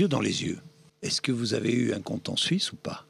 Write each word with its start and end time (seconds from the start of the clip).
yeux 0.00 0.08
dans 0.08 0.20
les 0.20 0.42
yeux. 0.44 0.58
Est-ce 1.02 1.20
que 1.20 1.32
vous 1.32 1.54
avez 1.54 1.72
eu 1.72 1.92
un 1.92 2.00
compte 2.00 2.28
en 2.28 2.36
Suisse 2.36 2.72
ou 2.72 2.76
pas? 2.76 3.04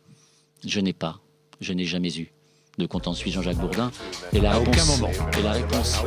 Je 0.67 0.81
n'ai 0.81 0.92
pas. 0.92 1.21
Je 1.60 1.72
n'ai 1.72 1.84
jamais 1.84 2.14
eu 2.18 2.33
de 2.79 2.87
compte 2.87 3.07
en 3.07 3.14
Suisse 3.14 3.34
Jean-Jacques 3.34 3.58
Bourdin. 3.58 3.91
Et 4.33 4.41
la 4.41 4.53
À 4.53 4.58
réponse, 4.58 4.75
aucun 4.75 4.84
moment. 4.86 5.31
Et 5.39 5.42
la 5.42 5.52
réponse. 5.52 5.99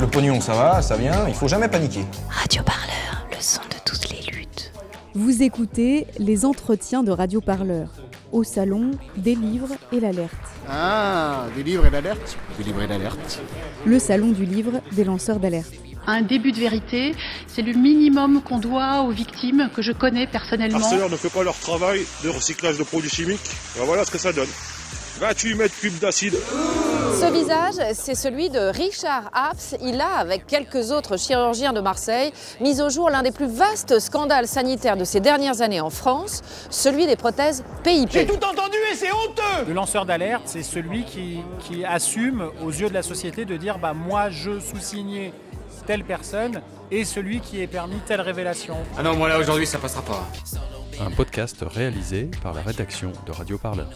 Le 0.00 0.06
pognon, 0.08 0.40
ça 0.40 0.54
va, 0.54 0.82
ça 0.82 0.96
vient, 0.96 1.28
il 1.28 1.34
faut 1.34 1.48
jamais 1.48 1.68
paniquer. 1.68 2.04
Radio 2.28 2.62
Parleur, 2.64 3.26
le 3.30 3.36
son 3.40 3.60
de 3.62 3.76
toutes 3.84 4.10
les 4.10 4.22
luttes. 4.32 4.72
Vous 5.14 5.42
écoutez 5.42 6.06
les 6.18 6.44
entretiens 6.44 7.04
de 7.04 7.12
Radio 7.12 7.40
Parleur 7.40 7.88
au 8.32 8.42
salon 8.42 8.90
des 9.16 9.36
livres 9.36 9.68
et 9.92 10.00
l'alerte. 10.00 10.34
Ah, 10.68 11.46
des 11.56 11.62
livres 11.62 11.86
et 11.86 11.90
l'alerte 11.90 12.36
Des 12.58 12.64
livres 12.64 12.82
et 12.82 12.86
l'alerte. 12.88 13.40
Le 13.86 13.98
salon 14.00 14.32
du 14.32 14.44
livre 14.44 14.80
des 14.92 15.04
lanceurs 15.04 15.38
d'alerte. 15.38 15.72
Un 16.06 16.22
début 16.22 16.52
de 16.52 16.58
vérité, 16.58 17.14
c'est 17.46 17.62
le 17.62 17.72
minimum 17.72 18.42
qu'on 18.42 18.58
doit 18.58 19.00
aux 19.02 19.10
victimes 19.10 19.70
que 19.74 19.82
je 19.82 19.92
connais 19.92 20.26
personnellement. 20.26 20.78
Arcelor 20.78 21.10
ne 21.10 21.16
fait 21.16 21.30
pas 21.30 21.42
leur 21.42 21.58
travail 21.58 22.04
de 22.22 22.28
recyclage 22.28 22.76
de 22.78 22.84
produits 22.84 23.10
chimiques. 23.10 23.40
Ben 23.76 23.84
voilà 23.84 24.04
ce 24.04 24.10
que 24.10 24.18
ça 24.18 24.32
donne. 24.32 24.48
28 25.20 25.54
mètres 25.54 25.78
cubes 25.80 25.98
d'acide. 25.98 26.34
Ce 26.34 27.32
visage, 27.32 27.94
c'est 27.94 28.16
celui 28.16 28.50
de 28.50 28.58
Richard 28.58 29.30
Haps. 29.32 29.76
Il 29.80 30.00
a, 30.00 30.16
avec 30.16 30.46
quelques 30.46 30.90
autres 30.90 31.16
chirurgiens 31.16 31.72
de 31.72 31.80
Marseille, 31.80 32.32
mis 32.60 32.80
au 32.82 32.88
jour 32.88 33.08
l'un 33.08 33.22
des 33.22 33.30
plus 33.30 33.46
vastes 33.46 34.00
scandales 34.00 34.48
sanitaires 34.48 34.96
de 34.96 35.04
ces 35.04 35.20
dernières 35.20 35.62
années 35.62 35.80
en 35.80 35.90
France, 35.90 36.42
celui 36.70 37.06
des 37.06 37.14
prothèses 37.14 37.62
PIP. 37.84 38.28
entendu 38.36 38.76
et 38.92 38.96
c'est 38.96 39.12
honteux 39.12 39.66
Le 39.68 39.74
lanceur 39.74 40.04
d'alerte, 40.04 40.42
c'est 40.46 40.64
celui 40.64 41.04
qui, 41.04 41.38
qui 41.60 41.84
assume 41.84 42.50
aux 42.64 42.70
yeux 42.70 42.88
de 42.88 42.94
la 42.94 43.02
société 43.02 43.44
de 43.44 43.56
dire 43.56 43.78
bah, 43.78 43.94
moi 43.94 44.30
je 44.30 44.58
sous-signais 44.58 45.32
telle 45.86 46.04
personne 46.04 46.60
et 46.90 47.04
celui 47.04 47.40
qui 47.40 47.60
est 47.62 47.66
permis 47.66 47.98
telle 48.06 48.20
révélation. 48.20 48.76
Ah 48.98 49.02
non, 49.02 49.16
moi 49.16 49.28
là 49.28 49.38
aujourd'hui 49.38 49.66
ça 49.66 49.78
passera 49.78 50.02
pas. 50.02 50.26
Un 51.00 51.10
podcast 51.10 51.64
réalisé 51.66 52.30
par 52.42 52.54
la 52.54 52.62
rédaction 52.62 53.12
de 53.26 53.32
Radio 53.32 53.58
Parleur. 53.58 53.88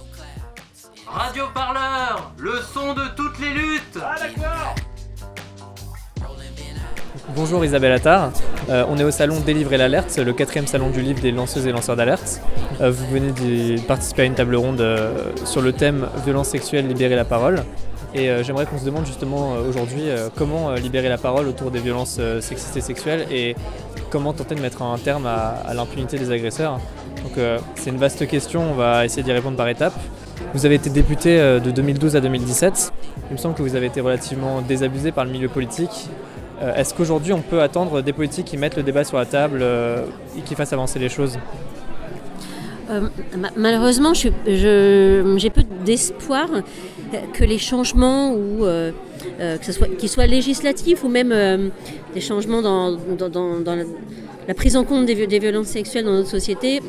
Radio 1.06 1.44
Parleur, 1.54 2.32
le 2.38 2.60
son 2.74 2.92
de 2.94 3.02
toutes 3.16 3.38
les 3.40 3.50
luttes. 3.54 3.98
Ah 4.02 4.16
d'accord 4.20 4.74
Bonjour 7.36 7.64
Isabelle 7.64 7.92
Attard, 7.92 8.32
Euh, 8.70 8.84
on 8.88 8.98
est 8.98 9.04
au 9.04 9.10
salon 9.10 9.40
Délivrer 9.40 9.78
l'alerte, 9.78 10.18
le 10.18 10.32
quatrième 10.34 10.66
salon 10.66 10.90
du 10.90 11.00
livre 11.00 11.20
des 11.20 11.30
lanceuses 11.32 11.66
et 11.66 11.72
lanceurs 11.72 11.96
d'alerte. 11.96 12.40
Euh, 12.80 12.90
vous 12.90 13.06
venez 13.08 13.32
de 13.32 13.80
participer 13.82 14.22
à 14.22 14.24
une 14.26 14.34
table 14.34 14.56
ronde 14.56 14.80
euh, 14.80 15.32
sur 15.44 15.62
le 15.62 15.72
thème 15.72 16.06
violence 16.24 16.48
sexuelle, 16.48 16.86
libérer 16.86 17.16
la 17.16 17.24
parole. 17.24 17.64
Et 18.14 18.30
euh, 18.30 18.42
j'aimerais 18.42 18.66
qu'on 18.66 18.78
se 18.78 18.84
demande 18.84 19.06
justement 19.06 19.54
euh, 19.54 19.68
aujourd'hui 19.68 20.08
euh, 20.08 20.28
comment 20.34 20.72
libérer 20.72 21.08
la 21.08 21.18
parole 21.18 21.46
autour 21.46 21.70
des 21.70 21.80
violences 21.80 22.20
sexistes 22.40 22.76
et 22.76 22.80
sexuelles 22.80 23.26
et 23.30 23.54
comment 24.10 24.32
tenter 24.32 24.54
de 24.54 24.60
mettre 24.60 24.82
un 24.82 24.96
terme 24.96 25.26
à, 25.26 25.74
l'impunité 25.74 26.18
des 26.18 26.30
agresseurs. 26.30 26.80
Donc 27.22 27.32
c'est 27.74 27.90
une 27.90 27.98
vaste 27.98 28.26
question, 28.26 28.70
on 28.70 28.74
va 28.74 29.04
essayer 29.04 29.22
d'y 29.22 29.32
répondre 29.32 29.56
par 29.56 29.68
étapes. 29.68 29.98
Vous 30.54 30.64
avez 30.64 30.76
été 30.76 30.88
député 30.88 31.36
de 31.36 31.70
2012 31.70 32.16
à 32.16 32.20
2017. 32.20 32.92
Il 33.28 33.32
me 33.34 33.38
semble 33.38 33.54
que 33.54 33.62
vous 33.62 33.74
avez 33.74 33.86
été 33.86 34.00
relativement 34.00 34.62
désabusé 34.62 35.12
par 35.12 35.24
le 35.24 35.30
milieu 35.30 35.48
politique. 35.48 36.08
Est-ce 36.76 36.94
qu'aujourd'hui 36.94 37.32
on 37.32 37.42
peut 37.42 37.60
attendre 37.60 38.00
des 38.00 38.12
politiques 38.12 38.46
qui 38.46 38.56
mettent 38.56 38.76
le 38.76 38.82
débat 38.82 39.04
sur 39.04 39.18
la 39.18 39.26
table 39.26 39.62
et 40.38 40.40
qui 40.40 40.54
fassent 40.54 40.72
avancer 40.72 40.98
les 40.98 41.10
choses? 41.10 41.38
Euh, 42.90 43.00
ma- 43.36 43.50
malheureusement, 43.56 44.14
j'ai 44.14 45.50
peu 45.50 45.62
d'espoir 45.84 46.48
que 47.34 47.44
les 47.44 47.58
changements, 47.58 48.32
ou, 48.32 48.64
euh, 48.64 48.92
euh, 49.40 49.56
que 49.58 49.64
ce 49.64 49.72
soit, 49.72 49.88
qu'ils 49.88 50.08
soient 50.08 50.26
législatifs 50.26 51.04
ou 51.04 51.08
même 51.08 51.70
des 52.14 52.20
changements 52.20 52.62
dans, 52.62 52.96
la, 54.46 54.54
prise 54.54 54.76
en 54.76 54.84
compte 54.84 55.04
des, 55.06 55.14
vi- 55.14 55.26
des 55.26 55.38
violences 55.38 55.66
sexuelles 55.68 56.04
dans 56.04 56.12
notre 56.12 56.30
société, 56.30 56.80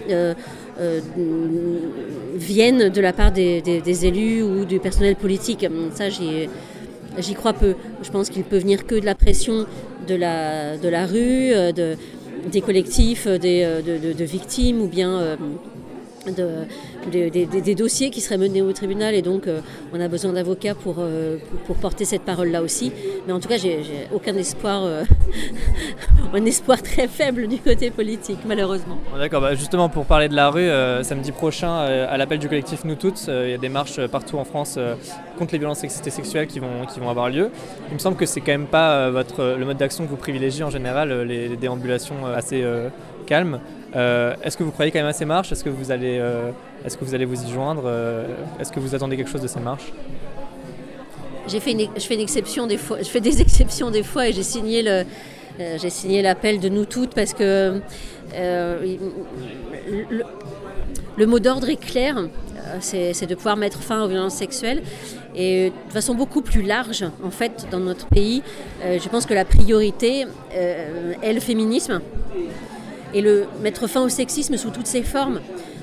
viennent 2.35 2.89
de 2.89 3.01
la 3.01 3.13
part 3.13 3.31
des, 3.31 4.05
élus 4.05 4.41
ou 4.43 4.65
du 4.65 4.79
personnel 4.79 5.15
politique. 5.15 5.65
Ça, 5.93 6.05
j'y 6.09 7.33
crois 7.33 7.53
peu. 7.53 7.75
Je 8.03 8.09
pense 8.09 8.29
qu'il 8.29 8.43
peut 8.43 8.57
venir 8.57 8.85
que 8.85 8.95
de 8.95 9.05
la 9.05 9.15
pression 9.15 9.65
de 10.07 10.15
la, 10.15 11.05
rue, 11.05 11.51
de, 11.73 11.95
des 12.49 12.61
collectifs 12.61 13.27
des, 13.27 13.67
de, 13.85 14.23
victimes 14.23 14.81
ou 14.81 14.87
bien 14.87 15.37
de- 16.31 16.65
de- 17.11 17.29
des- 17.29 17.75
dossiers 17.75 18.09
qui 18.09 18.21
seraient 18.21 18.37
menés 18.37 18.61
au 18.61 18.73
tribunal 18.73 19.15
et 19.15 19.21
donc 19.21 19.47
euh, 19.47 19.61
on 19.93 20.01
a 20.01 20.07
besoin 20.07 20.33
d'avocats 20.33 20.75
pour, 20.75 20.95
euh, 20.99 21.37
pour, 21.65 21.75
porter 21.77 22.05
cette 22.05 22.23
parole-là 22.23 22.61
aussi. 22.61 22.91
Mais 23.25 23.33
en 23.33 23.39
tout 23.39 23.47
cas, 23.47 23.57
j'ai 23.57 23.81
aucun 24.13 24.35
espoir, 24.35 24.83
euh, 24.83 25.03
un 26.33 26.45
espoir 26.45 26.81
très 26.81 27.07
faible 27.07 27.47
du 27.47 27.57
côté 27.57 27.89
politique, 27.89 28.39
malheureusement. 28.45 28.97
Bon, 29.11 29.17
D'accord, 29.17 29.41
bah, 29.41 29.55
justement 29.55 29.87
pour 29.89 30.05
parler 30.05 30.27
de 30.27 30.35
la 30.35 30.49
rue, 30.49 30.69
samedi 31.03 31.31
prochain, 31.31 31.73
à 31.77 32.17
l'appel 32.17 32.39
du 32.39 32.49
collectif 32.49 32.83
Nous 32.83 32.95
Toutes, 32.95 33.27
il 33.27 33.49
y 33.49 33.53
a 33.53 33.57
des 33.57 33.69
marches 33.69 34.05
partout 34.07 34.37
en 34.37 34.43
France 34.43 34.77
contre 35.37 35.53
les 35.53 35.59
violences 35.59 35.79
sexistes 35.79 36.05
et 36.07 36.11
sexuelles 36.11 36.47
qui 36.47 36.59
vont, 36.59 36.85
qui 36.91 36.99
vont 36.99 37.09
avoir 37.09 37.29
lieu. 37.29 37.49
Il 37.89 37.93
me 37.93 37.99
semble 37.99 38.17
que 38.17 38.25
c'est 38.25 38.41
quand 38.41 38.51
même 38.51 38.67
pas 38.67 39.09
votre, 39.09 39.55
le 39.57 39.65
mode 39.65 39.77
d'action 39.77 40.05
que 40.05 40.09
vous 40.09 40.17
privilégiez 40.17 40.63
en 40.63 40.69
général, 40.69 41.21
les, 41.21 41.55
déambulations 41.55 42.25
assez 42.25 42.63
calmes. 43.25 43.59
Euh, 43.95 44.35
Est-ce 44.43 44.57
que 44.57 44.63
vous 44.63 44.71
croyez 44.71 44.91
quand 44.91 44.99
même 44.99 45.07
à 45.07 45.13
ces 45.13 45.25
marches? 45.25 45.51
Est-ce 45.51 45.63
que, 45.63 45.69
vous 45.69 45.91
allez, 45.91 46.17
euh, 46.19 46.51
est-ce 46.85 46.97
que 46.97 47.05
vous 47.05 47.13
allez 47.15 47.25
vous 47.25 47.43
y 47.43 47.51
joindre? 47.51 47.83
Euh, 47.85 48.25
Est-ce 48.59 48.71
que 48.71 48.79
vous 48.79 48.95
attendez 48.95 49.17
quelque 49.17 49.29
chose 49.29 49.41
de 49.41 49.47
ces 49.47 49.59
marches? 49.59 49.91
J'ai 51.47 51.59
fait 51.59 51.71
une, 51.71 51.87
je 51.95 52.01
fais 52.05 52.15
des 52.67 52.77
fois, 52.77 52.99
je 52.99 53.09
fais 53.09 53.21
des 53.21 53.41
exceptions 53.45 53.89
des 53.89 54.03
fois 54.03 54.27
et 54.27 54.33
j'ai 54.33 54.43
signé 54.43 54.83
le, 54.83 55.03
j'ai 55.77 55.89
signé 55.89 56.21
l'appel 56.21 56.59
de 56.59 56.69
nous 56.69 56.85
toutes 56.85 57.15
parce 57.15 57.33
que 57.33 57.81
le, 61.17 61.25
mot 61.25 61.39
d'ordre 61.39 61.69
est 61.69 61.83
clair, 61.83 62.27
c'est 62.81 63.13
c'est 63.13 63.25
de 63.25 63.33
pouvoir 63.33 63.57
mettre 63.57 63.81
fin 63.81 64.03
aux 64.03 64.07
violences 64.07 64.35
sexuelles 64.35 64.83
et 65.35 65.71
de 65.87 65.91
façon 65.91 66.13
beaucoup 66.13 66.43
plus 66.43 66.61
large 66.61 67.03
en 67.23 67.31
fait 67.31 67.65
dans 67.71 67.79
notre 67.79 68.05
pays. 68.07 68.43
je 68.83 69.09
pense 69.09 69.25
que 69.25 69.33
la 69.33 69.43
priorité 69.43 70.27
est 70.53 71.33
le 71.33 71.39
féminisme 71.39 71.99
et 73.13 73.21
le 73.21 73.45
mettre 73.61 73.87
fin 73.87 74.01
au 74.01 74.09
sexisme 74.09 74.57
sous 74.57 74.69
toutes 74.69 74.87
ses 74.87 75.03
formes. 75.03 75.39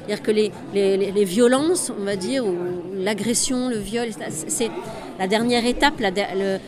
C'est-à-dire 0.06 0.22
que 0.22 0.30
les, 0.30 0.52
les- 0.74 1.24
violences, 1.24 1.90
on 2.00 2.04
va 2.04 2.14
dire, 2.14 2.46
ou 2.46 2.54
l'agression, 2.96 3.68
le 3.68 3.78
viol, 3.78 4.06
c'est 4.46 4.70
la 5.18 5.26
dernière 5.26 5.66
étape, 5.66 5.94
le, 6.00 6.58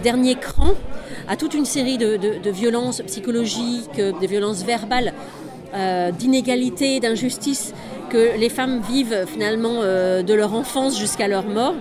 dernier 0.00 0.34
cran 0.34 0.72
à 1.28 1.36
toute 1.36 1.54
une 1.54 1.64
série 1.64 1.96
de, 1.96 2.16
de- 2.16 2.38
de 2.42 2.50
violences 2.50 3.00
psychologiques, 3.06 3.96
de 3.96 4.26
violences 4.26 4.64
verbales, 4.64 5.14
euh, 5.74 6.10
d'inégalités, 6.10 7.00
d'injustices 7.00 7.72
que 8.10 8.38
les 8.38 8.48
femmes 8.50 8.82
vivent 8.88 9.24
finalement 9.26 9.78
euh, 9.82 10.22
de 10.22 10.34
leur 10.34 10.52
enfance 10.54 10.98
jusqu'à 10.98 11.26
leur 11.26 11.46
mort 11.46 11.74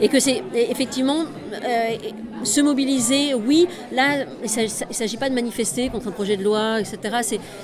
et 0.00 0.08
que 0.08 0.18
c'est 0.20 0.42
effectivement 0.54 1.20
euh, 1.52 1.96
se 2.44 2.60
mobiliser, 2.60 3.34
oui, 3.34 3.66
là, 3.92 4.24
il 4.44 4.62
ne 4.62 4.92
s'agit 4.92 5.16
pas 5.16 5.28
de 5.28 5.34
manifester 5.34 5.88
contre 5.88 6.08
un 6.08 6.12
projet 6.12 6.36
de 6.36 6.44
loi, 6.44 6.80
etc. 6.80 6.98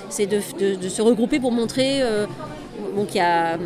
C'est- 0.09 0.25
de, 0.25 0.39
de- 0.59 0.75
de 0.75 0.89
se 0.89 1.01
regrouper 1.01 1.39
pour 1.39 1.51
montrer 1.51 2.01
euh, 2.01 2.25
qu'il 3.07 3.17
y 3.17 3.19
a 3.19 3.57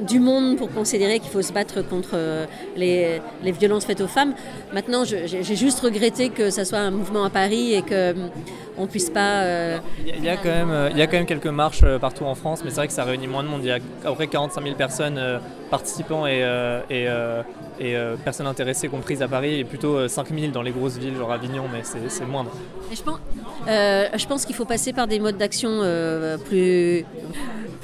du 0.00 0.20
monde 0.20 0.56
pour 0.56 0.70
considérer 0.72 1.18
qu'il 1.20 1.30
faut 1.30 1.42
se 1.42 1.52
battre 1.52 1.82
contre 1.86 2.10
euh, 2.14 2.46
les, 2.76 3.20
les 3.42 3.52
violences 3.52 3.84
faites 3.84 4.00
aux 4.00 4.06
femmes. 4.08 4.34
Maintenant, 4.74 5.04
j'ai 5.04 5.42
juste 5.56 5.80
regretté 5.80 6.28
que 6.30 6.50
ça 6.50 6.64
soit 6.64 6.78
un 6.78 6.90
mouvement 6.90 7.24
à 7.24 7.30
Paris 7.30 7.74
et 7.74 7.82
qu'on 7.82 8.82
ne 8.82 8.86
puisse 8.88 9.10
pas... 9.10 9.42
euh, 9.42 9.78
Il 10.06 10.24
y 10.24 10.28
a 10.28 10.36
quand 10.36 10.48
même, 10.48 10.70
euh, 10.70 10.88
il 10.90 10.98
y 10.98 11.02
a 11.02 11.06
quand 11.06 11.16
même 11.16 11.26
quelques 11.26 11.46
marches 11.46 11.82
euh, 11.84 11.98
partout 11.98 12.24
en 12.24 12.34
France, 12.34 12.62
mais 12.64 12.70
c'est 12.70 12.76
vrai 12.76 12.86
que 12.88 12.92
ça 12.92 13.04
réunit 13.04 13.26
moins 13.26 13.42
de 13.42 13.48
monde. 13.48 13.60
Il 13.62 13.68
y 13.68 13.72
a 13.72 13.76
à 13.76 14.08
peu 14.08 14.14
près 14.14 14.26
45 14.26 14.62
000 14.62 14.74
personnes 14.76 15.18
euh, 15.18 15.38
participants 15.70 16.26
et, 16.26 16.42
euh, 16.42 16.80
et, 16.90 17.06
euh, 17.08 17.42
et, 17.80 17.96
euh, 17.96 18.16
personnes 18.16 18.46
intéressées 18.46 18.88
comprises 18.88 19.22
à 19.22 19.28
Paris, 19.28 19.60
et 19.60 19.64
plutôt 19.64 19.96
euh, 19.96 20.08
5 20.08 20.28
000 20.38 20.52
dans 20.52 20.62
les 20.62 20.70
grosses 20.72 20.96
villes, 20.98 21.16
genre 21.16 21.32
Avignon, 21.32 21.64
mais 21.72 21.80
c'est 21.82 22.26
moindre. 22.26 22.50
Et 22.92 22.96
je 22.96 23.02
pense, 23.02 23.18
euh, 23.68 24.06
je 24.16 24.26
pense 24.26 24.44
qu'il 24.44 24.54
faut 24.54 24.64
passer 24.64 24.92
par 24.92 25.06
des 25.06 25.18
modes 25.20 25.36
d'action 25.38 25.70
euh, 25.72 26.36
plus, 26.38 27.04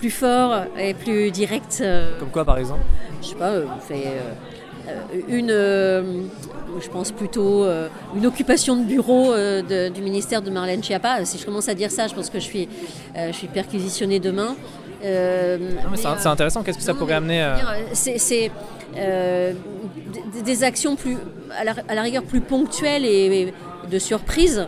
plus 0.03 0.11
forts 0.11 0.65
et 0.77 0.95
plus 0.95 1.31
directs. 1.31 1.79
euh. 1.81 2.19
Comme 2.19 2.31
quoi, 2.31 2.45
par 2.45 2.59
exemple 2.59 2.81
Je 3.23 3.29
sais 3.29 3.35
pas, 3.37 3.51
euh, 3.51 3.65
on 3.77 3.81
fait 3.81 4.05
euh, 4.09 4.89
euh, 4.89 5.21
une, 5.29 5.51
euh, 5.53 6.03
je 6.81 6.89
pense 6.89 7.13
plutôt 7.13 7.63
euh, 7.63 7.87
une 8.17 8.27
occupation 8.27 8.75
de 8.75 8.83
bureau 8.83 9.33
euh, 9.33 9.63
de- 9.63 9.95
du 9.95 10.03
ministère 10.03 10.43
de 10.43 10.51
Marlène 10.51 10.83
Schiappa. 10.83 11.25
Si 11.25 11.39
je 11.39 11.45
commence 11.47 11.69
à 11.69 11.75
dire 11.75 11.93
ça, 11.93 12.09
je 12.09 12.15
pense 12.17 12.31
que 12.31 12.41
je 12.41 12.45
suis, 12.45 12.69
euh, 13.17 13.29
je 13.29 13.37
suis 13.37 13.47
perquisitionnée 13.47 14.19
demain. 14.19 14.57
Euh, 15.05 15.59
c'est 15.95 16.27
intéressant, 16.27 16.65
qu'est-ce 16.65 16.79
que 16.79 16.85
ça 16.85 16.95
pourrait 16.95 17.15
amener 17.15 17.41
euh, 17.45 17.55
C'est 17.93 18.51
euh, 18.97 19.53
des 20.45 20.65
actions 20.65 20.97
plus, 20.97 21.17
à 21.57 21.63
la, 21.63 21.75
à 21.89 21.95
la 21.95 22.03
rigueur 22.03 22.25
plus 22.25 22.41
ponctuelles 22.41 23.05
et, 23.05 23.43
et 23.43 23.55
de 23.89 23.99
surprise. 24.01 24.67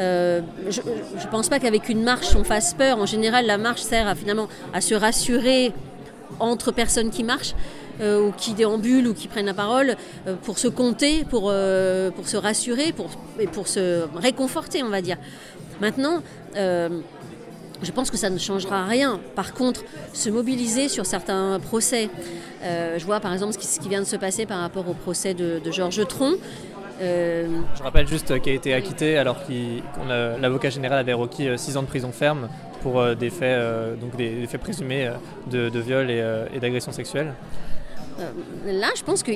Euh, 0.00 0.40
je 0.70 0.80
ne 0.80 1.30
pense 1.30 1.48
pas 1.48 1.58
qu'avec 1.58 1.88
une 1.88 2.02
marche 2.02 2.34
on 2.34 2.44
fasse 2.44 2.74
peur. 2.74 2.98
En 2.98 3.06
général, 3.06 3.46
la 3.46 3.58
marche 3.58 3.82
sert 3.82 4.08
à, 4.08 4.14
finalement 4.14 4.48
à 4.72 4.80
se 4.80 4.94
rassurer 4.94 5.72
entre 6.38 6.72
personnes 6.72 7.10
qui 7.10 7.22
marchent 7.22 7.54
euh, 8.00 8.28
ou 8.28 8.32
qui 8.32 8.54
déambulent 8.54 9.08
ou 9.08 9.14
qui 9.14 9.28
prennent 9.28 9.46
la 9.46 9.54
parole 9.54 9.96
euh, 10.26 10.36
pour 10.42 10.58
se 10.58 10.68
compter, 10.68 11.24
pour, 11.24 11.52
pour 12.14 12.28
se 12.28 12.36
rassurer 12.36 12.92
pour, 12.92 13.10
et 13.38 13.46
pour 13.46 13.68
se 13.68 14.06
réconforter, 14.16 14.82
on 14.82 14.88
va 14.88 15.02
dire. 15.02 15.18
Maintenant, 15.80 16.22
je 16.54 17.92
pense 17.92 18.10
que 18.10 18.18
ça 18.18 18.28
ne 18.28 18.38
changera 18.38 18.84
rien. 18.84 19.20
Par 19.34 19.54
contre, 19.54 19.82
se 20.12 20.28
mobiliser 20.28 20.88
sur 20.88 21.06
certains 21.06 21.58
procès, 21.58 22.10
je 22.62 23.04
vois 23.04 23.20
par 23.20 23.32
exemple 23.32 23.54
ce 23.54 23.58
qui, 23.58 23.66
ce 23.66 23.80
qui, 23.80 23.88
vient 23.88 24.00
de 24.00 24.06
se 24.06 24.16
passer 24.16 24.44
par 24.44 24.60
rapport 24.60 24.88
au 24.88 24.92
procès 24.92 25.32
de, 25.32 25.58
de 25.62 25.70
Georges 25.70 26.06
Tron. 26.06 26.34
Euh... 27.00 27.46
Je 27.76 27.82
rappelle 27.82 28.06
juste 28.06 28.40
qu'il 28.40 28.52
a 28.52 28.54
été 28.54 28.74
acquitté 28.74 29.16
alors 29.16 29.38
que 29.46 30.40
l'avocat 30.40 30.70
général 30.70 30.98
avait 30.98 31.12
requis 31.12 31.48
6 31.56 31.76
ans 31.76 31.82
de 31.82 31.86
prison 31.86 32.12
ferme 32.12 32.48
pour 32.82 33.04
des 33.14 33.30
faits, 33.30 33.58
donc 34.00 34.16
des, 34.16 34.40
des, 34.40 34.46
faits 34.46 34.60
présumés 34.60 35.10
de, 35.50 35.68
de 35.68 35.80
viol 35.80 36.10
et, 36.10 36.24
et 36.54 36.60
d'agression 36.60 36.92
sexuelle. 36.92 37.34
là, 38.66 38.88
je 38.96 39.02
pense 39.02 39.22
que 39.22 39.32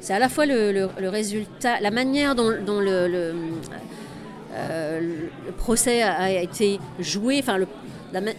c'est 0.00 0.14
à 0.14 0.18
la 0.18 0.28
fois 0.28 0.46
le, 0.46 0.72
le, 0.72 0.88
le, 1.00 1.08
résultat, 1.08 1.80
la 1.80 1.90
manière 1.90 2.34
dont, 2.34 2.52
dont 2.64 2.80
le, 2.80 3.34
euh, 4.56 5.00
procès 5.58 6.02
a 6.02 6.30
été 6.30 6.78
joué, 6.98 7.40
enfin 7.40 7.58
le, 7.58 7.66
la, 8.12 8.20
la, 8.20 8.32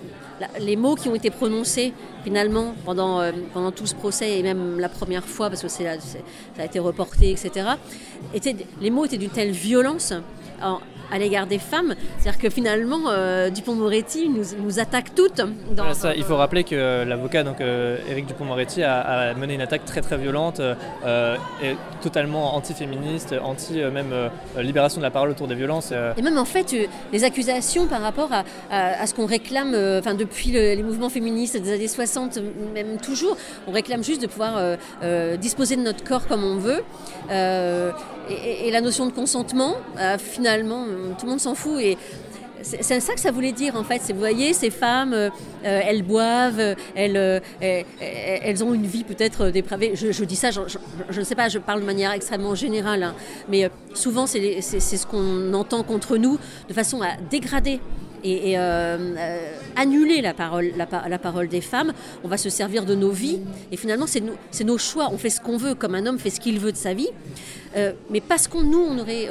les 0.60 0.76
mots 0.76 0.96
qui 0.96 1.10
ont 1.10 1.16
été 1.16 1.30
prononcés 1.30 1.94
finalement 2.24 2.76
pendant, 2.86 3.22
euh, 3.22 3.32
pendant 3.54 3.72
tout 3.72 3.86
ce 3.86 3.96
procès 3.96 4.38
et 4.38 4.44
même 4.44 4.80
la 4.80 4.90
première 4.90 5.26
fois 5.26 5.50
parce 5.50 5.62
que 5.62 5.68
c'est 5.68 5.86
ça 5.86 6.18
a 6.60 6.66
été 6.66 6.80
reporté, 6.80 7.32
etc. 7.32 7.70
Étaient, 8.34 8.56
les 8.82 8.90
mots 8.90 9.06
étaient 9.06 9.18
d'une 9.18 9.30
telle 9.30 9.52
violence 9.52 10.14
en, 10.62 10.80
à 11.12 11.18
l'égard 11.18 11.48
des 11.48 11.60
femmes. 11.60 11.96
C'est-à-dire 12.18 12.40
que 12.40 12.50
finalement, 12.50 13.00
euh, 13.10 13.50
Dupont-Moretti 13.50 14.30
nous, 14.30 14.44
nous, 14.64 14.80
attaque 14.80 15.16
toutes. 15.16 15.38
Dans, 15.38 15.50
voilà, 15.76 15.94
ça, 15.94 16.16
il 16.16 16.24
faut 16.24 16.36
rappeler 16.36 16.64
que 16.64 17.04
l'avocat, 17.04 17.44
donc 17.44 17.62
euh, 17.62 17.98
Éric 18.10 18.28
Dupont-Moretti, 18.28 18.84
a, 18.84 19.00
a, 19.00 19.34
mené 19.34 19.56
une 19.56 19.62
attaque 19.62 19.86
très 19.86 20.02
très 20.02 20.18
violente, 20.18 20.60
euh, 20.60 21.36
et 21.64 21.76
totalement 22.02 22.56
anti-féministe, 22.56 23.36
anti 23.44 23.80
même 23.80 24.14
libération 24.58 25.00
de 25.00 25.04
la 25.04 25.12
parole 25.12 25.30
autour 25.30 25.48
des 25.48 25.56
violences. 25.56 25.94
Et 26.18 26.22
même 26.22 26.38
en 26.38 26.46
fait, 26.46 26.76
les 27.12 27.24
accusations 27.24 27.88
par 27.88 28.02
rapport 28.02 28.32
à, 28.32 28.44
à, 28.70 29.02
à 29.02 29.08
ce 29.08 29.14
qu'on 29.14 29.26
réclame, 29.26 29.70
enfin 30.00 30.14
depuis 30.14 30.52
le, 30.52 30.74
les 30.74 30.84
mouvements 30.84 31.10
féministes 31.10 31.58
des 31.58 31.74
années 31.74 31.88
60, 31.88 32.40
même 32.74 32.98
toujours, 32.98 33.38
on 33.68 33.72
réclame 33.72 34.04
juste 34.04 34.22
de 34.22 34.28
pouvoir 34.28 34.78
disposer 35.38 35.76
de 35.76 35.82
notre 35.82 36.04
corps 36.04 36.28
comme 36.28 36.44
on 36.44 36.58
veut. 36.58 36.84
Et, 38.30 38.72
la 38.72 38.82
notion 38.82 39.06
de 39.06 39.12
consentement, 39.12 39.76
finalement, 40.18 40.86
tout 41.18 41.26
le 41.26 41.32
monde 41.32 41.40
s'en 41.40 41.56
fout. 41.56 41.80
Et 41.80 41.98
c'est 42.62 43.00
ça 43.00 43.14
que 43.14 43.20
ça 43.20 43.32
voulait 43.32 43.52
dire 43.52 43.76
en 43.76 43.84
fait. 43.84 44.02
Vous 44.12 44.20
voyez, 44.20 44.54
ces 44.54 44.70
femmes, 44.70 45.14
euh, 45.14 45.30
elles 45.62 46.04
boivent, 46.04 46.76
elles, 46.96 47.18
euh, 47.18 47.40
elles 47.62 48.64
ont 48.64 48.74
une 48.74 48.86
vie 48.86 49.04
peut-être 49.04 49.50
dépravée. 49.50 49.94
Je, 49.96 50.24
dis 50.24 50.36
ça, 50.36 50.50
je, 50.52 50.60
ne 51.20 51.24
sais 51.24 51.36
pas, 51.36 51.50
je 51.50 51.60
parle 51.60 51.82
de 51.82 51.86
manière 51.86 52.12
extrêmement 52.12 52.56
générale, 52.56 53.04
hein, 53.04 53.16
mais 53.50 53.66
euh, 53.66 53.70
souvent 53.94 54.28
c'est 54.28 54.62
ce 54.62 55.08
qu'on 55.08 55.54
entend 55.54 55.84
contre 55.84 56.18
nous 56.18 56.40
de 56.68 56.74
façon 56.74 57.02
à 57.02 57.16
dégrader 57.30 57.80
et, 58.24 58.58
euh, 58.58 58.98
euh, 59.18 59.52
annuler 59.76 60.22
la 60.22 60.34
parole, 60.34 60.72
la, 60.78 61.20
parole 61.20 61.48
des 61.48 61.62
femmes. 61.62 61.94
On 62.24 62.28
va 62.28 62.38
se 62.38 62.50
servir 62.50 62.86
de 62.86 62.96
nos 62.96 63.12
vies 63.12 63.40
et 63.72 63.78
finalement 63.78 64.08
c'est 64.08 64.22
no, 64.22 64.34
nos 64.66 64.78
choix. 64.78 65.10
On 65.12 65.18
fait 65.18 65.30
ce 65.30 65.42
qu'on 65.42 65.58
veut, 65.58 65.76
comme 65.76 65.96
un 65.96 66.06
homme 66.06 66.20
fait 66.20 66.30
ce 66.30 66.40
qu'il 66.40 66.60
veut 66.60 66.72
de 66.72 66.78
sa 66.78 66.94
vie. 66.94 67.10
Euh, 67.76 67.94
mais 68.10 68.22
parce 68.22 68.48
qu'on 68.48 68.64
nous 68.64 68.80
on 68.80 68.98
aurait 69.00 69.28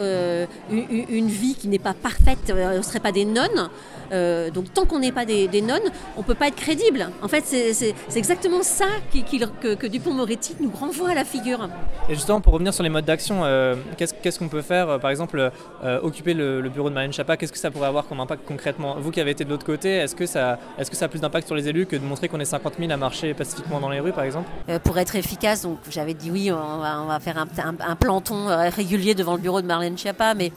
une, 0.71 1.06
une, 1.09 1.29
vie 1.29 1.55
qui 1.55 1.69
n'est 1.69 1.79
pas 1.79 1.94
parfaite, 1.94 2.53
on 2.53 2.77
ne 2.77 2.83
serait 2.83 3.00
pas 3.00 3.12
des 3.12 3.25
nonnes. 3.25 3.71
Euh, 4.12 4.50
donc 4.50 4.73
tant 4.73 4.85
qu'on 4.85 4.99
n'est 4.99 5.12
pas 5.12 5.25
des, 5.25 5.49
des, 5.49 5.62
nonnes, 5.62 5.91
on 6.17 6.23
peut 6.23 6.35
pas 6.35 6.49
être 6.49 6.56
crédible. 6.56 7.11
En 7.23 7.29
fait, 7.29 7.44
c'est 7.44 7.94
exactement 8.14 8.62
ça 8.62 8.87
qui, 9.11 9.23
qui, 9.23 9.41
que, 9.61 9.75
que 9.75 9.87
Dupont-Moretti 9.87 10.56
nous 10.61 10.70
renvoie 10.70 11.11
à 11.11 11.14
la 11.14 11.25
figure. 11.25 11.69
Et 12.08 12.14
justement, 12.14 12.41
pour 12.41 12.53
revenir 12.53 12.73
sur 12.73 12.82
les 12.82 12.88
modes 12.88 13.05
d'action, 13.05 13.44
euh, 13.44 13.75
qu'est-ce 13.97 14.38
qu'on 14.38 14.49
peut 14.49 14.62
faire 14.62 14.99
Par 15.00 15.11
exemple, 15.11 15.50
euh, 15.85 16.00
occuper 16.03 16.35
le, 16.35 16.61
le, 16.61 16.69
bureau 16.69 16.88
de 16.88 16.94
Marlène 16.94 17.12
Schiappa, 17.12 17.37
qu'est-ce 17.37 17.53
que 17.53 17.58
ça 17.58 17.70
pourrait 17.70 17.88
avoir 17.88 18.06
comme 18.06 18.20
impact 18.20 18.43
concrètement? 18.47 18.97
Vous 18.99 19.11
qui 19.11 19.20
avez 19.20 19.32
été 19.32 19.44
de 19.44 19.50
l'autre 19.50 19.67
côté, 19.67 19.97
est-ce 19.97 20.14
que, 20.14 20.26
ça, 20.26 20.58
est 20.79 20.88
que 20.88 20.97
ça 20.97 21.06
a 21.06 21.08
plus 21.08 21.20
d'impact 21.20 21.47
sur 21.47 21.56
les 21.56 21.69
élus 21.69 21.87
que 21.87 21.97
de 21.97 22.05
montrer 22.05 22.29
qu'on 22.29 22.41
est 22.41 22.44
50 22.44 22.75
000 22.79 22.91
à 22.91 22.97
marcher 22.97 23.35
pacifiquement 23.35 23.81
dans 23.81 23.91
les 23.91 24.00
rues, 24.00 24.12
par 24.12 24.25
exemple? 24.25 24.49
Pour 24.85 24.99
être 24.99 25.17
efficace, 25.17 25.62
donc 25.62 25.79
j'avais 25.91 26.14
dit 26.14 26.31
oui, 26.31 26.50
on 26.53 26.79
va, 26.79 27.00
on 27.03 27.06
va 27.06 27.20
faire 27.20 27.38
un, 27.38 27.47
un, 27.62 27.75
un, 27.81 27.97
planton 27.97 28.47
régulier 28.75 29.14
devant 29.14 29.35
le 29.35 29.41
bureau 29.41 29.61
de 29.61 29.67
Marlène 29.67 29.97
Schiappa, 29.99 30.35
mais 30.35 30.53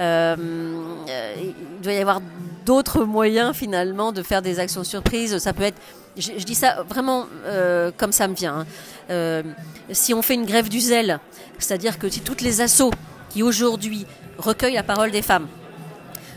euh, 0.00 0.36
il 1.42 1.82
doit 1.82 1.92
y 1.92 1.98
avoir 1.98 2.20
d'autres 2.68 3.04
moyens 3.06 3.56
finalement 3.56 4.12
de 4.12 4.22
faire 4.22 4.42
des 4.42 4.60
actions 4.60 4.84
surprises. 4.84 5.38
Ça 5.38 5.54
peut 5.54 5.62
être, 5.62 5.80
je, 6.18 6.44
dis 6.44 6.54
ça 6.54 6.82
vraiment 6.86 7.24
euh, 7.46 7.90
comme 7.96 8.12
ça 8.12 8.28
me 8.28 8.34
vient. 8.34 8.58
Hein. 8.60 8.66
Euh, 9.08 9.42
si 9.90 10.12
on 10.12 10.20
fait 10.20 10.34
une 10.34 10.44
grève 10.44 10.68
du 10.68 10.78
zèle, 10.78 11.18
c'est-à-dire 11.58 11.98
que 11.98 12.10
si 12.10 12.20
toutes 12.20 12.42
les 12.42 12.60
assauts 12.60 12.90
qui 13.30 13.42
aujourd'hui 13.42 14.06
recueillent 14.36 14.74
la 14.74 14.82
parole 14.82 15.10
des 15.10 15.22
femmes 15.22 15.48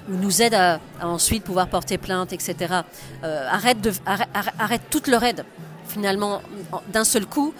ou 0.09 0.15
nous 0.15 0.41
aident 0.41 0.53
à, 0.53 0.79
ensuite 1.01 1.43
pouvoir 1.43 1.67
porter 1.67 1.97
plainte, 1.97 2.31
etc., 2.31 2.55
euh, 3.25 3.45
arrêtent, 3.49 3.81
de, 3.81 3.91
arrête, 4.05 4.29
arrête 4.57 4.83
toute 4.89 5.07
leur 5.07 5.25
aide 5.25 5.43
finalement 5.85 6.41
d'un 6.93 7.03
seul 7.03 7.25
coup. 7.25 7.53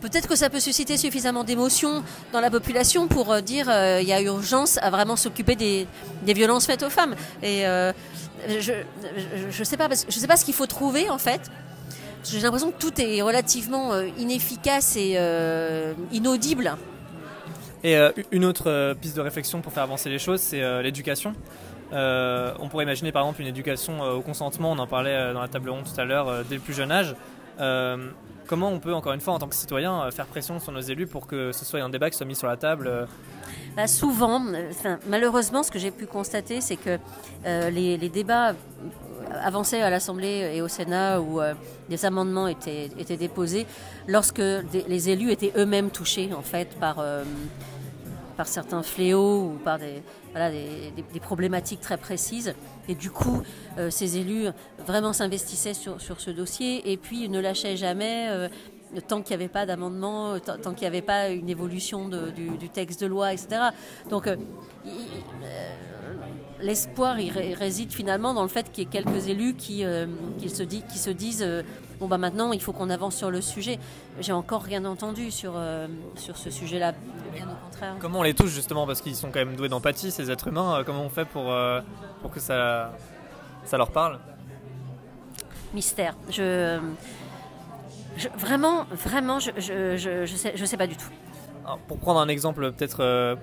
Peut-être 0.00 0.28
que 0.28 0.36
ça 0.36 0.48
peut 0.48 0.60
susciter 0.60 0.96
suffisamment 0.96 1.44
d'émotions 1.44 2.02
dans 2.32 2.40
la 2.40 2.50
population 2.50 3.06
pour 3.06 3.32
euh, 3.32 3.40
dire 3.40 3.68
euh, 3.68 4.00
y 4.00 4.12
a 4.12 4.20
urgence 4.22 4.78
à 4.78 4.90
vraiment 4.90 5.16
s'occuper 5.16 5.56
des, 5.56 5.86
violences 6.24 6.66
faites 6.66 6.82
aux 6.82 6.90
femmes. 6.90 7.14
Et 7.42 7.66
euh, 7.66 7.92
je 8.48 8.72
ne 9.58 9.64
sais 9.64 9.76
pas, 9.76 9.88
je 9.90 10.18
sais 10.18 10.26
pas 10.26 10.36
ce 10.36 10.44
qu'il 10.44 10.54
faut 10.54 10.66
trouver 10.66 11.10
en 11.10 11.18
fait. 11.18 11.50
J'ai 12.24 12.40
l'impression 12.40 12.70
que 12.70 12.78
tout 12.78 12.98
est 13.00 13.22
relativement 13.22 13.98
inefficace 14.18 14.96
et 14.96 15.18
inaudible. 16.12 16.76
Et 17.82 17.96
une 18.30 18.44
autre 18.44 18.94
piste 19.00 19.16
de 19.16 19.22
réflexion 19.22 19.62
pour 19.62 19.72
faire 19.72 19.84
avancer 19.84 20.10
les 20.10 20.18
choses, 20.18 20.40
c'est 20.40 20.82
l'éducation. 20.82 21.34
on 21.92 22.68
pourrait 22.68 22.84
imaginer 22.84 23.10
par 23.10 23.22
exemple 23.22 23.40
une 23.40 23.48
éducation 23.48 24.02
au 24.02 24.20
consentement, 24.20 24.72
on 24.72 24.78
en 24.78 24.86
parlait 24.86 25.32
dans 25.32 25.40
la 25.40 25.48
table 25.48 25.70
ronde 25.70 25.84
tout 25.84 25.98
à 25.98 26.04
l'heure, 26.04 26.44
dès 26.44 26.56
le 26.56 26.60
plus 26.60 26.74
jeune 26.74 26.92
âge 26.92 27.16
comment 28.50 28.68
on 28.68 28.80
peut, 28.80 28.92
encore 28.92 29.12
une 29.12 29.20
fois, 29.20 29.32
en 29.34 29.38
tant 29.38 29.46
que 29.46 29.54
citoyen, 29.54 30.02
euh, 30.02 30.10
faire 30.10 30.26
pression 30.26 30.58
sur 30.58 30.72
nos 30.72 30.80
élus 30.80 31.06
pour 31.06 31.28
que 31.28 31.52
ce 31.52 31.64
soit 31.64 31.80
un 31.80 31.88
débat 31.88 32.10
qui 32.10 32.16
soit 32.16 32.26
mis 32.26 32.34
sur 32.34 32.48
la 32.48 32.56
table 32.56 32.88
euh 32.88 33.06
bah 33.76 33.86
Souvent, 33.86 34.42
enfin, 34.70 34.98
malheureusement, 35.06 35.62
ce 35.62 35.70
que 35.70 35.78
j'ai 35.78 35.92
pu 35.92 36.06
constater, 36.06 36.60
c'est 36.60 36.76
que 36.76 36.98
euh, 37.46 37.70
les, 37.70 38.08
débats 38.08 38.54
avancés 39.44 39.80
à 39.80 39.88
l'Assemblée 39.88 40.50
et 40.52 40.62
au 40.62 40.66
Sénat 40.66 41.20
où 41.20 41.40
euh, 41.40 41.54
des 41.88 42.04
amendements 42.04 42.48
étaient, 42.48 42.90
étaient 42.98 43.16
déposés 43.16 43.66
lorsque 44.08 44.42
les 44.88 45.10
élus 45.10 45.30
étaient 45.30 45.52
eux-mêmes 45.56 45.90
touchés 45.90 46.30
en 46.36 46.42
fait 46.42 46.76
par, 46.80 46.98
euh, 46.98 47.22
par 48.40 48.48
certains 48.48 48.82
fléaux 48.82 49.50
ou 49.52 49.58
par 49.62 49.78
des, 49.78 50.02
problématiques 51.20 51.82
très 51.82 51.98
précises. 51.98 52.54
Et 52.88 52.94
du 52.94 53.10
coup, 53.10 53.42
euh, 53.76 53.90
ces 53.90 54.16
élus 54.16 54.46
vraiment 54.86 55.12
s'investissaient 55.12 55.74
sur, 55.74 56.00
sur, 56.00 56.22
ce 56.22 56.30
dossier 56.30 56.90
et 56.90 56.96
puis 56.96 57.28
ne 57.28 57.38
lâchaient 57.38 57.76
jamais. 57.76 58.48
Euh, 58.96 59.00
tant 59.06 59.22
qu'il 59.22 59.36
n'y 59.36 59.42
avait 59.42 59.52
pas 59.52 59.66
d'amendement, 59.66 60.38
tant 60.38 60.72
qu'il 60.72 60.82
n'y 60.82 60.86
avait 60.86 61.02
pas 61.02 61.28
une 61.28 61.48
évolution 61.48 62.08
de, 62.08 62.30
du, 62.30 62.50
du, 62.50 62.68
texte 62.68 63.00
de 63.00 63.06
loi, 63.06 63.32
etc. 63.32 63.70
Donc, 64.08 64.26
euh, 64.26 64.36
l'espoir 66.62 67.16
réside 67.16 67.92
finalement 67.92 68.34
dans 68.34 68.42
le 68.42 68.48
fait 68.48 68.70
qu'il 68.70 68.84
y 68.84 68.86
ait 68.86 68.90
quelques 68.90 69.28
élus 69.28 69.54
qui, 69.54 69.84
euh, 69.84 70.06
qui, 70.38 70.48
se, 70.48 70.62
dit, 70.62 70.82
qui 70.90 70.98
se 70.98 71.10
disent 71.10 71.42
euh, 71.42 71.62
bon 71.98 72.08
bah 72.08 72.18
maintenant 72.18 72.52
il 72.52 72.60
faut 72.60 72.72
qu'on 72.72 72.90
avance 72.90 73.16
sur 73.16 73.30
le 73.30 73.40
sujet. 73.40 73.78
J'ai 74.20 74.32
encore 74.32 74.62
rien 74.62 74.84
entendu 74.84 75.30
sur, 75.30 75.54
euh, 75.56 75.86
sur 76.16 76.36
ce 76.36 76.50
sujet-là, 76.50 76.92
bien 77.32 77.46
au 77.46 77.64
contraire. 77.64 77.96
Comment 78.00 78.20
on 78.20 78.22
les 78.22 78.34
touche 78.34 78.50
justement 78.50 78.86
parce 78.86 79.00
qu'ils 79.00 79.16
sont 79.16 79.30
quand 79.30 79.40
même 79.40 79.56
doués 79.56 79.68
d'empathie 79.68 80.10
ces 80.10 80.30
êtres 80.30 80.48
humains. 80.48 80.82
Comment 80.84 81.02
on 81.02 81.10
fait 81.10 81.24
pour, 81.24 81.52
pour 82.22 82.30
que 82.30 82.40
ça, 82.40 82.92
ça 83.64 83.76
leur 83.76 83.90
parle? 83.90 84.18
Mystère. 85.72 86.16
Je, 86.28 86.80
je, 88.16 88.28
vraiment, 88.36 88.84
vraiment, 88.90 89.38
je, 89.38 89.50
je, 89.56 89.96
je, 89.96 90.26
je, 90.26 90.36
sais, 90.36 90.52
je 90.54 90.64
sais 90.64 90.76
pas 90.76 90.86
du 90.86 90.96
tout. 90.96 91.10
Alors, 91.64 91.78
pour 91.78 91.98
prendre 91.98 92.20
un 92.20 92.28
exemple 92.28 92.72
peut-être 92.72 93.36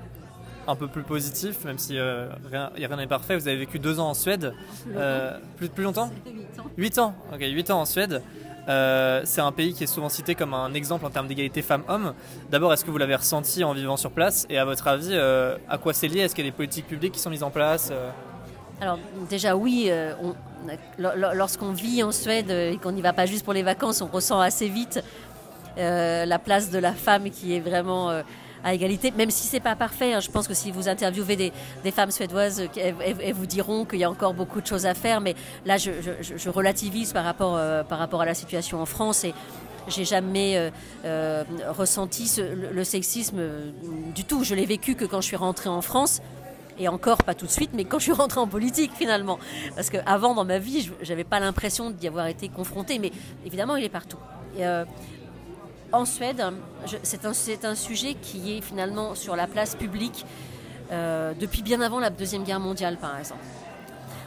un 0.67 0.75
peu 0.75 0.87
plus 0.87 1.03
positif, 1.03 1.63
même 1.63 1.77
si 1.77 1.97
euh, 1.97 2.27
rien, 2.51 2.69
rien 2.75 2.97
n'est 2.97 3.07
parfait. 3.07 3.35
Vous 3.37 3.47
avez 3.47 3.57
vécu 3.57 3.79
deux 3.79 3.99
ans 3.99 4.09
en 4.09 4.13
Suède. 4.13 4.53
Euh, 4.95 5.37
plus, 5.55 5.69
plus 5.69 5.83
longtemps 5.83 6.11
8 6.25 6.59
ans. 6.59 6.65
8 6.77 6.97
ans, 6.99 7.15
ok, 7.33 7.39
8 7.41 7.71
ans 7.71 7.81
en 7.81 7.85
Suède. 7.85 8.21
Euh, 8.67 9.21
c'est 9.23 9.39
un 9.39 9.53
pays 9.53 9.73
qui 9.73 9.85
est 9.85 9.87
souvent 9.87 10.09
cité 10.09 10.35
comme 10.35 10.53
un 10.53 10.73
exemple 10.73 11.05
en 11.05 11.09
termes 11.09 11.27
d'égalité 11.27 11.61
femmes-hommes. 11.61 12.13
D'abord, 12.51 12.73
est-ce 12.73 12.83
que 12.83 12.91
vous 12.91 12.97
l'avez 12.97 13.15
ressenti 13.15 13.63
en 13.63 13.73
vivant 13.73 13.95
sur 13.95 14.11
place? 14.11 14.45
Et 14.49 14.57
à 14.57 14.65
votre 14.65 14.87
avis, 14.87 15.11
euh, 15.13 15.57
à 15.69 15.77
quoi 15.77 15.93
c'est 15.93 16.09
lié? 16.09 16.19
Est-ce 16.19 16.35
qu'il 16.35 16.43
y 16.43 16.47
a 16.47 16.51
des 16.51 16.55
politiques 16.55 16.87
publiques 16.87 17.13
qui 17.13 17.21
sont 17.21 17.29
mises 17.29 17.43
en 17.43 17.49
place 17.49 17.89
euh? 17.93 18.09
Alors, 18.81 18.99
déjà, 19.29 19.55
oui. 19.55 19.89
On, 20.21 20.35
lorsqu'on 20.97 21.71
vit 21.71 22.03
en 22.03 22.11
Suède 22.11 22.49
et 22.49 22.77
qu'on 22.81 22.91
n'y 22.91 23.01
va 23.01 23.13
pas 23.13 23.25
juste 23.25 23.43
pour 23.43 23.53
les 23.53 23.63
vacances, 23.63 24.01
on 24.01 24.07
ressent 24.07 24.39
assez 24.39 24.69
vite 24.69 25.03
la 25.77 26.39
place 26.39 26.71
de 26.71 26.79
la 26.79 26.93
femme 26.93 27.29
qui 27.29 27.55
est 27.55 27.59
vraiment 27.59 28.23
à 28.63 28.73
égalité, 28.73 29.11
même 29.11 29.31
si 29.31 29.47
c'est 29.47 29.59
pas 29.59 29.75
parfait. 29.75 30.13
Hein, 30.13 30.19
je 30.19 30.29
pense 30.29 30.47
que 30.47 30.53
si 30.53 30.71
vous 30.71 30.89
interviewez 30.89 31.35
des, 31.35 31.91
femmes 31.91 32.11
suédoises, 32.11 32.67
elles, 32.75 32.95
elles, 33.21 33.33
vous 33.33 33.45
diront 33.45 33.85
qu'il 33.85 33.99
y 33.99 34.03
a 34.03 34.09
encore 34.09 34.33
beaucoup 34.33 34.61
de 34.61 34.67
choses 34.67 34.85
à 34.85 34.93
faire. 34.93 35.21
Mais 35.21 35.35
là, 35.65 35.77
je, 35.77 36.49
relativise 36.49 37.13
par 37.13 37.23
rapport, 37.23 37.55
euh, 37.55 37.83
par 37.83 37.99
rapport 37.99 38.21
à 38.21 38.25
la 38.25 38.33
situation 38.33 38.81
en 38.81 38.85
France 38.85 39.23
et 39.23 39.33
j'ai 39.87 40.03
jamais 40.03 40.57
euh, 40.57 40.69
euh, 41.05 41.43
ressenti 41.69 42.29
le, 42.37 42.71
le, 42.71 42.83
sexisme 42.83 43.39
du 44.13 44.25
tout. 44.25 44.43
Je 44.43 44.53
l'ai 44.53 44.65
vécu 44.65 44.95
que 44.95 45.05
quand 45.05 45.21
je 45.21 45.27
suis 45.27 45.37
rentrée 45.37 45.69
en 45.69 45.81
France. 45.81 46.21
Et 46.79 46.87
encore 46.87 47.23
pas 47.23 47.33
tout 47.33 47.45
de 47.45 47.51
suite, 47.51 47.71
mais 47.73 47.85
quand 47.85 47.97
je 47.97 48.03
suis 48.03 48.11
rentrée 48.13 48.39
en 48.39 48.47
politique 48.47 48.91
finalement. 48.93 49.39
Parce 49.75 49.89
qu'avant, 49.89 50.35
dans 50.35 50.45
ma 50.45 50.59
vie, 50.59 50.89
je 51.01 51.09
n'avais 51.09 51.23
pas 51.23 51.39
l'impression 51.39 51.89
d'y 51.89 52.07
avoir 52.07 52.27
été 52.27 52.49
confrontée. 52.49 52.99
Mais 52.99 53.11
évidemment, 53.45 53.75
il 53.75 53.83
est 53.83 53.89
partout. 53.89 54.17
Euh, 54.59 54.85
en 55.91 56.05
Suède, 56.05 56.43
c'est 57.03 57.25
un, 57.65 57.75
sujet 57.75 58.15
qui 58.21 58.57
est 58.57 58.61
finalement 58.61 59.15
sur 59.15 59.35
la 59.35 59.47
place 59.47 59.75
publique 59.75 60.25
euh, 60.91 61.33
depuis 61.39 61.61
bien 61.61 61.81
avant 61.81 61.99
la 61.99 62.09
Deuxième 62.09 62.43
Guerre 62.43 62.59
mondiale, 62.59 62.97
par 62.97 63.17
exemple. 63.17 63.41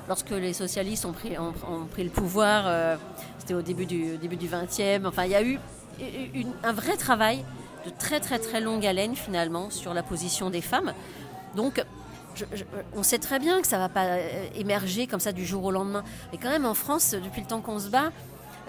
Lorsque 0.09 0.31
les 0.31 0.55
socialistes 0.55 1.05
ont 1.05 1.13
pris, 1.13 1.37
le 1.37 2.11
pouvoir, 2.11 2.65
euh, 2.67 2.97
c'était 3.39 3.55
au 3.55 3.63
début 3.63 3.87
du, 3.87 4.17
début 4.17 4.37
du 4.37 4.49
20e, 4.49 5.07
enfin, 5.07 5.25
il 5.25 5.31
y 5.31 5.35
a 5.35 5.43
eu 5.43 5.59
un 6.65 6.73
vrai 6.73 6.97
travail 6.97 7.45
de 7.85 7.91
très 7.91 8.21
très 8.21 8.39
très 8.39 8.61
longue 8.61 8.85
haleine 8.85 9.15
finalement 9.15 9.71
sur 9.71 9.95
la 9.95 10.03
position 10.03 10.51
des 10.51 10.61
femmes. 10.61 10.93
Donc 11.55 11.85
on 12.95 13.03
sait 13.03 13.19
très 13.19 13.39
bien 13.39 13.61
que 13.61 13.67
ça 13.67 13.77
ne 13.77 13.83
va 13.83 13.89
pas 13.89 14.05
euh, 14.05 14.47
émerger 14.55 15.07
comme 15.07 15.21
ça 15.21 15.33
du 15.33 15.45
jour 15.45 15.65
au 15.65 15.71
lendemain. 15.71 16.05
Mais 16.33 16.39
quand 16.39 16.51
même 16.51 16.67
en 16.67 16.75
France, 16.75 17.13
depuis 17.13 17.41
le 17.41 17.47
temps 17.47 17.61
qu'on 17.61 17.79
se 17.79 17.89
bat, 17.89 18.11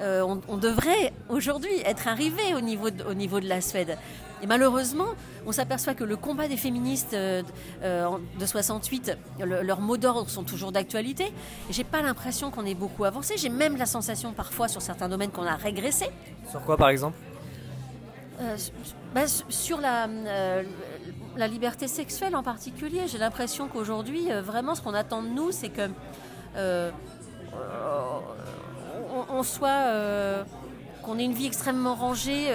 euh, 0.01 0.25
on, 0.47 0.57
devrait 0.57 1.13
aujourd'hui 1.29 1.73
être 1.85 2.07
arrivé 2.07 2.55
au 2.55 2.61
niveau, 2.61 2.89
de, 2.89 3.03
au 3.03 3.13
niveau 3.13 3.39
de 3.39 3.47
la 3.47 3.61
Suède. 3.61 3.97
Et 4.41 4.47
malheureusement, 4.47 5.09
on 5.45 5.51
s'aperçoit 5.51 5.93
que 5.93 6.03
le 6.03 6.15
combat 6.15 6.47
des 6.47 6.57
féministes 6.57 7.13
euh, 7.13 7.43
de 7.83 8.45
68, 8.45 9.15
leurs 9.39 9.81
mots 9.81 9.97
d'ordre 9.97 10.27
sont 10.29 10.43
toujours 10.43 10.71
d'actualité. 10.71 11.25
Et 11.69 11.73
j'ai 11.73 11.83
pas 11.83 12.01
l'impression 12.01 12.49
qu'on 12.49 12.65
ait 12.65 12.73
beaucoup 12.73 13.03
avancé. 13.03 13.35
J'ai 13.37 13.49
même 13.49 13.77
la 13.77 13.85
sensation 13.85 14.33
parfois 14.33 14.67
sur 14.67 14.81
certains 14.81 15.09
domaines 15.09 15.29
qu'on 15.29 15.45
a 15.45 15.55
régressé. 15.55 16.07
Sur 16.49 16.61
quoi 16.63 16.77
par 16.77 16.89
exemple? 16.89 17.17
Bah, 19.13 19.27
Sur 19.27 19.79
la, 19.79 20.07
la 21.37 21.47
liberté 21.47 21.87
sexuelle 21.87 22.35
en 22.35 22.43
particulier. 22.43 23.07
J'ai 23.07 23.17
l'impression 23.17 23.67
qu'aujourd'hui, 23.67 24.31
euh, 24.31 24.41
vraiment, 24.41 24.75
ce 24.75 24.81
qu'on 24.81 24.93
attend 24.93 25.21
de 25.21 25.29
nous, 25.29 25.51
c'est 25.51 25.69
que 25.69 25.89
euh, 26.55 26.91
on, 29.29 29.43
soit, 29.43 30.45
qu'on 31.03 31.17
ait 31.17 31.25
une 31.25 31.33
vie 31.33 31.47
extrêmement 31.47 31.95
rangée, 31.95 32.47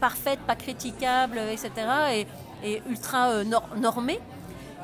parfaite, 0.00 0.40
pas 0.40 0.56
critiquable, 0.56 1.38
etc., 1.38 1.70
et, 2.12 2.26
et 2.64 2.82
ultra 2.88 3.44
normée 3.76 4.20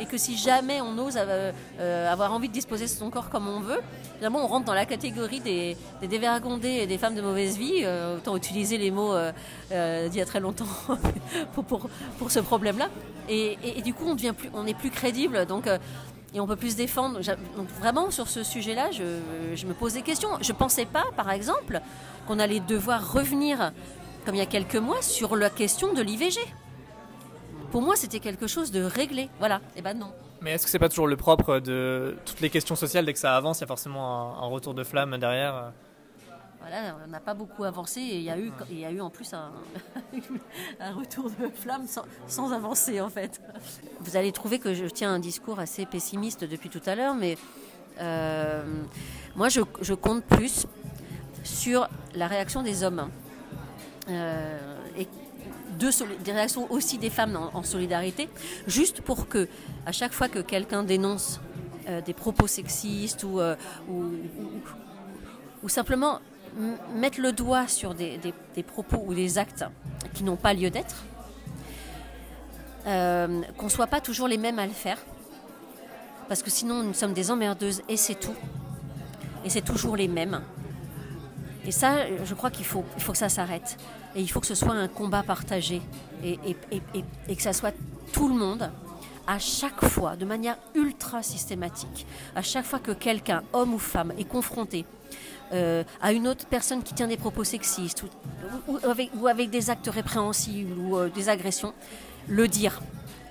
et 0.00 0.06
que 0.06 0.18
si 0.18 0.36
jamais 0.36 0.80
on 0.80 0.98
ose 0.98 1.16
euh, 1.18 2.12
avoir 2.12 2.32
envie 2.32 2.48
de 2.48 2.52
disposer 2.52 2.84
de 2.84 2.90
son 2.90 3.10
corps 3.10 3.30
comme 3.30 3.48
on 3.48 3.60
veut, 3.60 3.80
finalement 4.16 4.44
on 4.44 4.48
rentre 4.48 4.64
dans 4.64 4.74
la 4.74 4.86
catégorie 4.86 5.40
des, 5.40 5.76
des 6.00 6.08
dévergondés 6.08 6.80
et 6.82 6.86
des 6.86 6.98
femmes 6.98 7.14
de 7.14 7.22
mauvaise 7.22 7.56
vie. 7.56 7.82
Euh, 7.82 8.16
autant 8.16 8.36
utiliser 8.36 8.78
les 8.78 8.90
mots 8.90 9.14
euh, 9.14 10.08
d'il 10.08 10.18
y 10.18 10.22
a 10.22 10.26
très 10.26 10.40
longtemps 10.40 10.66
pour, 11.54 12.30
ce 12.30 12.40
problème-là. 12.40 12.88
Et, 13.28 13.56
du 13.82 13.94
coup 13.94 14.04
on 14.06 14.14
devient 14.14 14.34
plus, 14.36 14.50
est 14.66 14.74
plus 14.74 14.90
crédible. 14.90 15.46
Donc 15.46 15.68
et 16.34 16.40
on 16.40 16.46
peut 16.46 16.56
plus 16.56 16.72
se 16.72 16.76
défendre. 16.76 17.20
Donc 17.56 17.68
vraiment 17.78 18.10
sur 18.10 18.28
ce 18.28 18.42
sujet-là, 18.42 18.90
je, 18.90 19.04
je, 19.54 19.66
me 19.66 19.74
pose 19.74 19.94
des 19.94 20.02
questions. 20.02 20.30
Je 20.40 20.52
pensais 20.52 20.84
pas, 20.84 21.04
par 21.16 21.30
exemple, 21.30 21.80
qu'on 22.26 22.40
allait 22.40 22.60
devoir 22.60 23.12
revenir, 23.12 23.72
comme 24.26 24.34
il 24.34 24.38
y 24.38 24.42
a 24.42 24.46
quelques 24.46 24.76
mois, 24.76 25.00
sur 25.00 25.36
la 25.36 25.50
question 25.50 25.92
de 25.92 26.02
l'IVG 26.02 26.40
pour 27.74 27.82
moi, 27.82 27.96
c'était 27.96 28.20
quelque 28.20 28.46
chose 28.46 28.70
de 28.70 28.84
réglé. 28.84 29.28
Voilà. 29.40 29.56
Et 29.56 29.78
eh 29.78 29.82
ben 29.82 29.94
non. 29.94 30.12
Mais 30.40 30.52
est-ce 30.52 30.64
que 30.64 30.70
c'est 30.70 30.78
pas 30.78 30.88
toujours 30.88 31.08
le 31.08 31.16
propre 31.16 31.58
de 31.58 32.16
toutes 32.24 32.40
les 32.40 32.48
questions 32.48 32.76
sociales? 32.76 33.04
Dès 33.04 33.12
que 33.12 33.18
ça 33.18 33.36
avance, 33.36 33.58
il 33.58 33.62
y 33.62 33.64
a 33.64 33.66
forcément 33.66 34.40
un, 34.40 34.46
retour 34.46 34.74
de 34.74 34.84
flamme 34.84 35.18
derrière 35.18 35.72
voilà, 36.60 36.96
on 37.04 37.10
n'a 37.10 37.18
pas 37.18 37.34
beaucoup 37.34 37.64
avancé 37.64 38.00
et 38.00 38.16
il 38.18 38.22
y 38.22 38.30
a 38.30 38.38
eu, 38.38 38.52
il 38.70 38.78
y 38.78 38.84
a 38.86 38.92
eu 38.92 39.00
en 39.00 39.10
plus 39.10 39.34
un, 39.34 39.50
un 40.80 40.92
retour 40.94 41.28
de 41.28 41.48
flamme 41.48 41.86
sans, 41.88 42.04
sans, 42.28 42.52
avancer 42.52 43.00
en 43.00 43.10
fait. 43.10 43.42
Vous 44.00 44.16
allez 44.16 44.30
trouver 44.30 44.60
que 44.60 44.72
je 44.72 44.86
tiens 44.86 45.12
un 45.12 45.18
discours 45.18 45.58
assez 45.58 45.84
pessimiste 45.84 46.44
depuis 46.44 46.70
tout 46.70 46.80
à 46.86 46.94
l'heure, 46.94 47.14
mais 47.14 47.36
euh, 48.00 48.62
moi 49.34 49.50
je, 49.50 49.60
je, 49.82 49.92
compte 49.92 50.24
plus 50.24 50.66
sur 51.42 51.88
la 52.14 52.28
réaction 52.28 52.62
des 52.62 52.82
hommes. 52.82 53.10
Euh, 54.08 54.78
et 54.96 55.06
des 55.74 56.32
réactions 56.32 56.70
aussi 56.70 56.98
des 56.98 57.10
femmes 57.10 57.38
en, 57.52 57.62
solidarité, 57.62 58.28
juste 58.66 59.00
pour 59.00 59.28
que, 59.28 59.48
à 59.86 59.92
chaque 59.92 60.12
fois 60.12 60.28
que 60.28 60.38
quelqu'un 60.38 60.82
dénonce 60.82 61.40
euh, 61.88 62.00
des 62.00 62.14
propos 62.14 62.46
sexistes 62.46 63.24
ou, 63.24 63.40
euh, 63.40 63.56
ou, 65.62 65.68
simplement 65.68 66.20
mettre 66.94 67.20
le 67.20 67.32
doigt 67.32 67.66
sur 67.68 67.94
des, 67.94 68.18
propos 68.66 69.02
ou 69.06 69.14
des 69.14 69.38
actes 69.38 69.64
qui 70.14 70.24
n'ont 70.24 70.36
pas 70.36 70.54
lieu 70.54 70.70
d'être, 70.70 71.04
euh, 72.86 73.42
qu'on 73.56 73.66
ne 73.66 73.70
soit 73.70 73.86
pas 73.86 74.00
toujours 74.00 74.28
les 74.28 74.38
mêmes 74.38 74.58
à 74.58 74.66
le 74.66 74.72
faire, 74.72 74.98
parce 76.28 76.42
que 76.42 76.50
sinon 76.50 76.82
nous 76.82 76.94
sommes 76.94 77.12
des 77.14 77.30
emmerdeuses 77.30 77.82
et 77.88 77.96
c'est 77.96 78.14
tout, 78.14 78.36
et 79.44 79.50
c'est 79.50 79.62
toujours 79.64 79.96
les 79.96 80.08
mêmes. 80.08 80.40
Et 81.66 81.72
ça, 81.72 82.06
je 82.24 82.34
crois 82.34 82.50
qu'il 82.50 82.66
faut, 82.66 82.84
faut 82.98 83.12
que 83.12 83.18
ça 83.18 83.30
s'arrête. 83.30 83.78
Et 84.16 84.20
il 84.20 84.28
faut 84.28 84.40
que 84.40 84.46
ce 84.46 84.54
soit 84.54 84.72
un 84.72 84.88
combat 84.88 85.22
partagé. 85.22 85.82
Et, 86.22 86.36
que 87.34 87.42
ça 87.42 87.52
soit 87.52 87.74
tout 88.12 88.28
le 88.28 88.34
monde, 88.34 88.70
à 89.26 89.38
chaque 89.38 89.84
fois, 89.84 90.16
de 90.16 90.24
manière 90.24 90.56
ultra 90.74 91.22
systématique, 91.22 92.06
à 92.34 92.42
chaque 92.42 92.64
fois 92.64 92.78
que 92.78 92.92
quelqu'un, 92.92 93.42
homme 93.52 93.74
ou 93.74 93.78
femme, 93.78 94.12
est 94.18 94.28
confronté 94.28 94.84
euh, 95.52 95.84
à 96.00 96.12
une 96.12 96.28
autre 96.28 96.46
personne 96.46 96.82
qui 96.82 96.94
tient 96.94 97.08
des 97.08 97.16
propos 97.16 97.44
sexistes 97.44 98.04
ou, 98.68 99.26
avec, 99.26 99.50
des 99.50 99.70
actes 99.70 99.88
répréhensibles 99.88 100.78
ou 100.78 100.96
euh, 100.96 101.08
des 101.08 101.28
agressions, 101.28 101.74
le 102.28 102.48
dire 102.48 102.80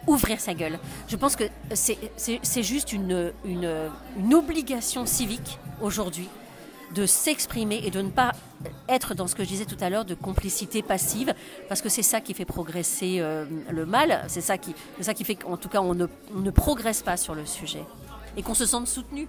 ouvrir 0.06 0.40
sa 0.40 0.54
gueule. 0.54 0.80
Je 1.08 1.16
pense 1.16 1.38
que 1.38 1.46
c'est 1.74 2.64
juste 2.64 2.92
une 2.92 3.32
obligation 4.34 5.06
civique 5.06 5.60
aujourd'hui 5.82 6.28
de 6.94 7.06
s'exprimer 7.06 7.82
et 7.84 7.92
de 7.92 8.02
ne 8.02 8.10
pas 8.10 8.34
être 8.90 9.14
dans 9.14 9.28
ce 9.28 9.36
que 9.36 9.44
je 9.44 9.50
disais 9.50 9.66
tout 9.66 9.78
à 9.82 9.90
l'heure 9.90 10.06
de 10.06 10.16
complicité 10.16 10.82
passive, 10.82 11.34
parce 11.68 11.82
que 11.82 11.90
c'est 11.90 12.04
ça 12.04 12.22
qui 12.22 12.34
fait 12.34 12.46
progresser 12.46 13.18
euh, 13.20 13.46
le 13.70 13.86
mal, 13.86 14.24
c'est 14.28 14.42
ça, 14.42 14.58
qui, 14.58 14.76
ça 15.02 15.14
qui 15.14 15.24
fait 15.24 15.36
qu'en 15.36 15.58
tout 15.58 15.70
cas 15.70 15.82
on 15.82 15.94
ne, 15.94 16.08
on 16.36 16.40
ne 16.40 16.52
progresse 16.52 17.02
pas 17.02 17.18
sur 17.18 17.36
le 17.36 17.46
sujet 17.46 17.84
et 18.38 18.44
qu'on 18.44 18.54
se 18.54 18.66
sente 18.66 18.88
soutenu. 18.88 19.28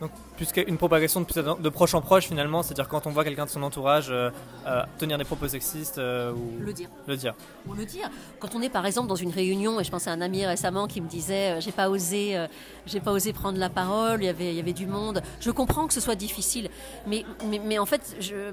Donc, 0.00 0.10
puisqu'une 0.36 0.78
propagation 0.78 1.20
de, 1.20 1.60
de, 1.60 1.68
proche 1.68 1.92
en 1.92 2.00
proche, 2.00 2.26
finalement, 2.26 2.62
c'est-à-dire 2.62 2.88
quand 2.88 3.06
on 3.06 3.10
voit 3.10 3.22
quelqu'un 3.22 3.44
de 3.44 3.50
son 3.50 3.62
entourage 3.62 4.08
euh, 4.10 4.30
euh, 4.66 4.82
tenir 4.98 5.18
des 5.18 5.24
propos 5.24 5.46
sexistes 5.46 5.98
euh, 5.98 6.32
ou 6.32 6.58
le 6.58 6.72
dire. 6.72 6.88
Le 7.06 7.16
dire. 7.16 7.34
Ou 7.68 7.74
le 7.74 7.84
dire. 7.84 8.10
Quand 8.38 8.54
on 8.54 8.62
est 8.62 8.70
par 8.70 8.86
exemple 8.86 9.08
dans 9.08 9.14
une 9.14 9.30
réunion, 9.30 9.78
et 9.78 9.84
je 9.84 9.90
pense 9.90 10.06
à 10.06 10.12
un 10.12 10.22
ami 10.22 10.46
récemment 10.46 10.86
qui 10.86 11.02
me 11.02 11.08
disait 11.08 11.60
j'ai 11.60 11.72
pas 11.72 11.90
osé, 11.90 12.46
j'ai 12.86 13.00
pas 13.00 13.12
osé 13.12 13.34
prendre 13.34 13.58
la 13.58 13.68
parole, 13.68 14.22
il 14.22 14.26
y 14.26 14.28
avait, 14.30 14.48
il 14.48 14.56
y 14.56 14.60
avait 14.60 14.72
du 14.72 14.86
monde. 14.86 15.22
Je 15.38 15.50
comprends 15.50 15.86
que 15.86 15.92
ce 15.92 16.00
soit 16.00 16.14
difficile, 16.14 16.70
mais, 17.06 17.26
mais, 17.46 17.60
mais 17.62 17.78
en 17.78 17.86
fait, 17.86 18.16
je, 18.20 18.52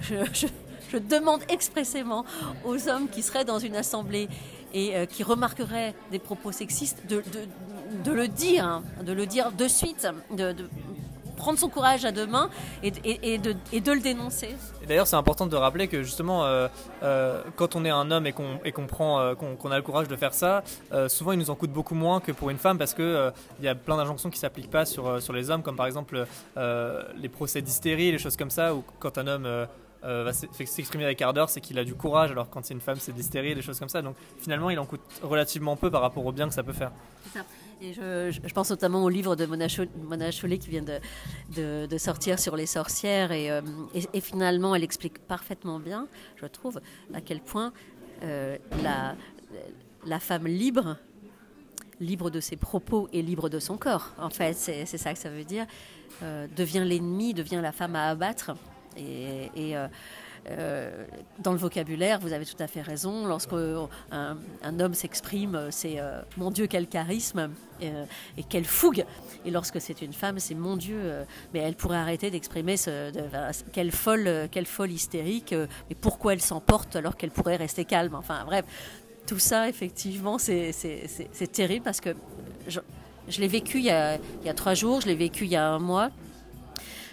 je, 0.00 0.46
je 0.90 0.96
demande 0.96 1.42
expressément 1.50 2.24
aux 2.64 2.88
hommes 2.88 3.08
qui 3.10 3.22
seraient 3.22 3.44
dans 3.44 3.58
une 3.58 3.76
assemblée 3.76 4.28
et 4.72 5.06
qui 5.06 5.22
remarqueraient 5.22 5.94
des 6.10 6.18
propos 6.18 6.52
sexistes 6.52 7.02
de, 7.08 7.16
de, 7.16 7.46
de 8.04 8.12
le 8.12 8.28
dire, 8.28 8.82
de 9.04 9.12
le 9.12 9.26
dire 9.26 9.52
de 9.52 9.68
suite, 9.68 10.08
de, 10.30 10.54
prendre 11.36 11.58
son 11.58 11.68
courage 11.68 12.06
à 12.06 12.12
deux 12.12 12.26
mains 12.26 12.48
et, 12.82 12.92
et, 13.04 13.36
de, 13.36 13.54
et 13.70 13.80
de, 13.80 13.92
le 13.92 14.00
dénoncer. 14.00 14.56
D'ailleurs, 14.88 15.06
c'est 15.06 15.16
important 15.16 15.46
de 15.46 15.54
rappeler 15.54 15.86
que 15.86 16.02
justement, 16.02 16.46
euh, 16.46 16.66
euh, 17.02 17.42
quand 17.56 17.76
on 17.76 17.84
est 17.84 17.90
un 17.90 18.10
homme 18.10 18.26
et 18.26 18.32
qu'on 18.32 18.58
qu'on 18.74 18.86
prend, 18.86 19.20
euh, 19.20 19.34
qu'on 19.34 19.70
a 19.70 19.76
le 19.76 19.82
courage 19.82 20.08
de 20.08 20.16
faire 20.16 20.32
ça, 20.32 20.64
souvent 21.08 21.32
il 21.32 21.38
nous 21.38 21.50
en 21.50 21.54
coûte 21.54 21.70
beaucoup 21.70 21.94
moins 21.94 22.20
que 22.20 22.32
pour 22.32 22.48
une 22.48 22.56
femme 22.56 22.78
parce 22.78 22.94
que 22.94 23.30
il 23.58 23.64
y 23.64 23.68
a 23.68 23.74
plein 23.74 23.98
d'injonctions 23.98 24.30
qui 24.30 24.38
s'appliquent 24.38 24.70
pas 24.70 24.86
sur 24.86 25.20
sur 25.20 25.34
les 25.34 25.50
hommes, 25.50 25.62
comme 25.62 25.76
par 25.76 25.86
exemple 25.86 26.26
les 26.56 27.28
procès 27.28 27.60
d'hystérie, 27.60 28.12
les 28.12 28.18
choses 28.18 28.36
comme 28.36 28.50
ça, 28.50 28.74
ou 28.74 28.82
quand 28.98 29.18
un 29.18 29.26
homme 29.26 29.66
euh, 30.06 30.22
va 30.22 30.32
s'exprimer 30.32 31.04
avec 31.04 31.20
ardeur, 31.20 31.50
c'est 31.50 31.60
qu'il 31.60 31.78
a 31.80 31.84
du 31.84 31.94
courage, 31.94 32.30
alors 32.30 32.48
quand 32.48 32.64
c'est 32.64 32.74
une 32.74 32.80
femme, 32.80 32.98
c'est 33.00 33.12
d'hystérie, 33.12 33.56
des 33.56 33.62
choses 33.62 33.78
comme 33.80 33.88
ça. 33.88 34.02
Donc 34.02 34.14
finalement, 34.38 34.70
il 34.70 34.78
en 34.78 34.86
coûte 34.86 35.00
relativement 35.22 35.74
peu 35.74 35.90
par 35.90 36.00
rapport 36.00 36.24
au 36.24 36.30
bien 36.30 36.46
que 36.46 36.54
ça 36.54 36.62
peut 36.62 36.72
faire. 36.72 36.92
C'est 37.24 37.40
ça. 37.40 37.44
Et 37.80 37.92
je, 37.92 38.54
pense 38.54 38.70
notamment 38.70 39.04
au 39.04 39.08
livre 39.08 39.36
de 39.36 39.44
Mona, 39.44 40.30
Chollet 40.30 40.58
qui 40.58 40.70
vient 40.70 40.84
de, 40.84 41.98
sortir 41.98 42.38
sur 42.38 42.56
les 42.56 42.66
sorcières. 42.66 43.30
Euh, 43.32 43.60
et, 44.12 44.20
finalement, 44.20 44.74
elle 44.74 44.84
explique 44.84 45.18
parfaitement 45.18 45.78
bien, 45.78 46.08
je 46.36 46.46
trouve, 46.46 46.80
à 47.12 47.20
quel 47.20 47.40
point 47.40 47.72
euh, 48.22 48.56
la, 50.06 50.20
femme 50.20 50.46
libre, 50.46 50.96
libre 52.00 52.30
de 52.30 52.40
ses 52.40 52.56
propos 52.56 53.08
et 53.12 53.20
libre 53.20 53.48
de 53.48 53.58
son 53.58 53.76
corps, 53.76 54.12
en 54.18 54.30
fait, 54.30 54.54
c'est 54.54 54.86
ça 54.86 55.12
que 55.12 55.18
ça 55.18 55.28
veut 55.28 55.44
dire, 55.44 55.66
devient 56.56 56.84
l'ennemi, 56.86 57.34
devient 57.34 57.60
la 57.62 57.72
femme 57.72 57.94
à 57.94 58.08
abattre. 58.08 58.52
Et, 58.96 59.76
euh, 59.76 59.88
euh, 60.48 61.04
dans 61.38 61.52
le 61.52 61.58
vocabulaire, 61.58 62.20
vous 62.20 62.32
avez 62.32 62.44
tout 62.44 62.60
à 62.60 62.66
fait 62.66 62.82
raison. 62.82 63.26
Lorsque 63.26 63.54
un, 64.12 64.80
homme 64.80 64.94
s'exprime, 64.94 65.68
c'est 65.70 65.98
euh, 65.98 66.20
mon 66.36 66.50
Dieu 66.50 66.66
quel 66.66 66.86
charisme 66.86 67.50
et 67.80 68.42
quelle 68.48 68.64
fougue. 68.64 69.04
Et 69.44 69.50
lorsque 69.50 69.80
c'est 69.80 70.00
une 70.02 70.12
femme, 70.12 70.38
c'est 70.38 70.54
mon 70.54 70.76
Dieu. 70.76 70.98
mais 71.52 71.60
elle 71.60 71.74
pourrait 71.74 71.98
arrêter 71.98 72.30
d'exprimer 72.30 72.76
ce, 72.76 73.12
quelle 73.72 73.92
folle, 73.92 74.48
quelle 74.50 74.66
folle 74.66 74.90
hystérique. 74.90 75.52
mais 75.52 75.96
pourquoi 76.00 76.32
elle 76.32 76.40
s'emporte 76.40 76.96
alors 76.96 77.16
qu'elle 77.16 77.30
pourrait 77.30 77.56
rester 77.56 77.84
calme? 77.84 78.14
Enfin 78.14 78.44
bref. 78.46 78.64
tout 79.26 79.38
ça, 79.38 79.68
effectivement, 79.68 80.38
c'est 80.38 80.72
terrible 81.52 81.84
parce 81.84 82.00
que 82.00 82.14
je, 82.68 82.80
l'ai 83.40 83.48
vécu 83.48 83.78
il 83.78 83.84
y, 83.84 83.90
a, 83.90 84.18
trois 84.54 84.74
jours, 84.74 85.00
je 85.00 85.06
l'ai 85.06 85.14
vécu 85.14 85.44
il 85.44 85.50
y 85.50 85.56
a 85.56 85.68
un 85.68 85.78
mois. 85.78 86.10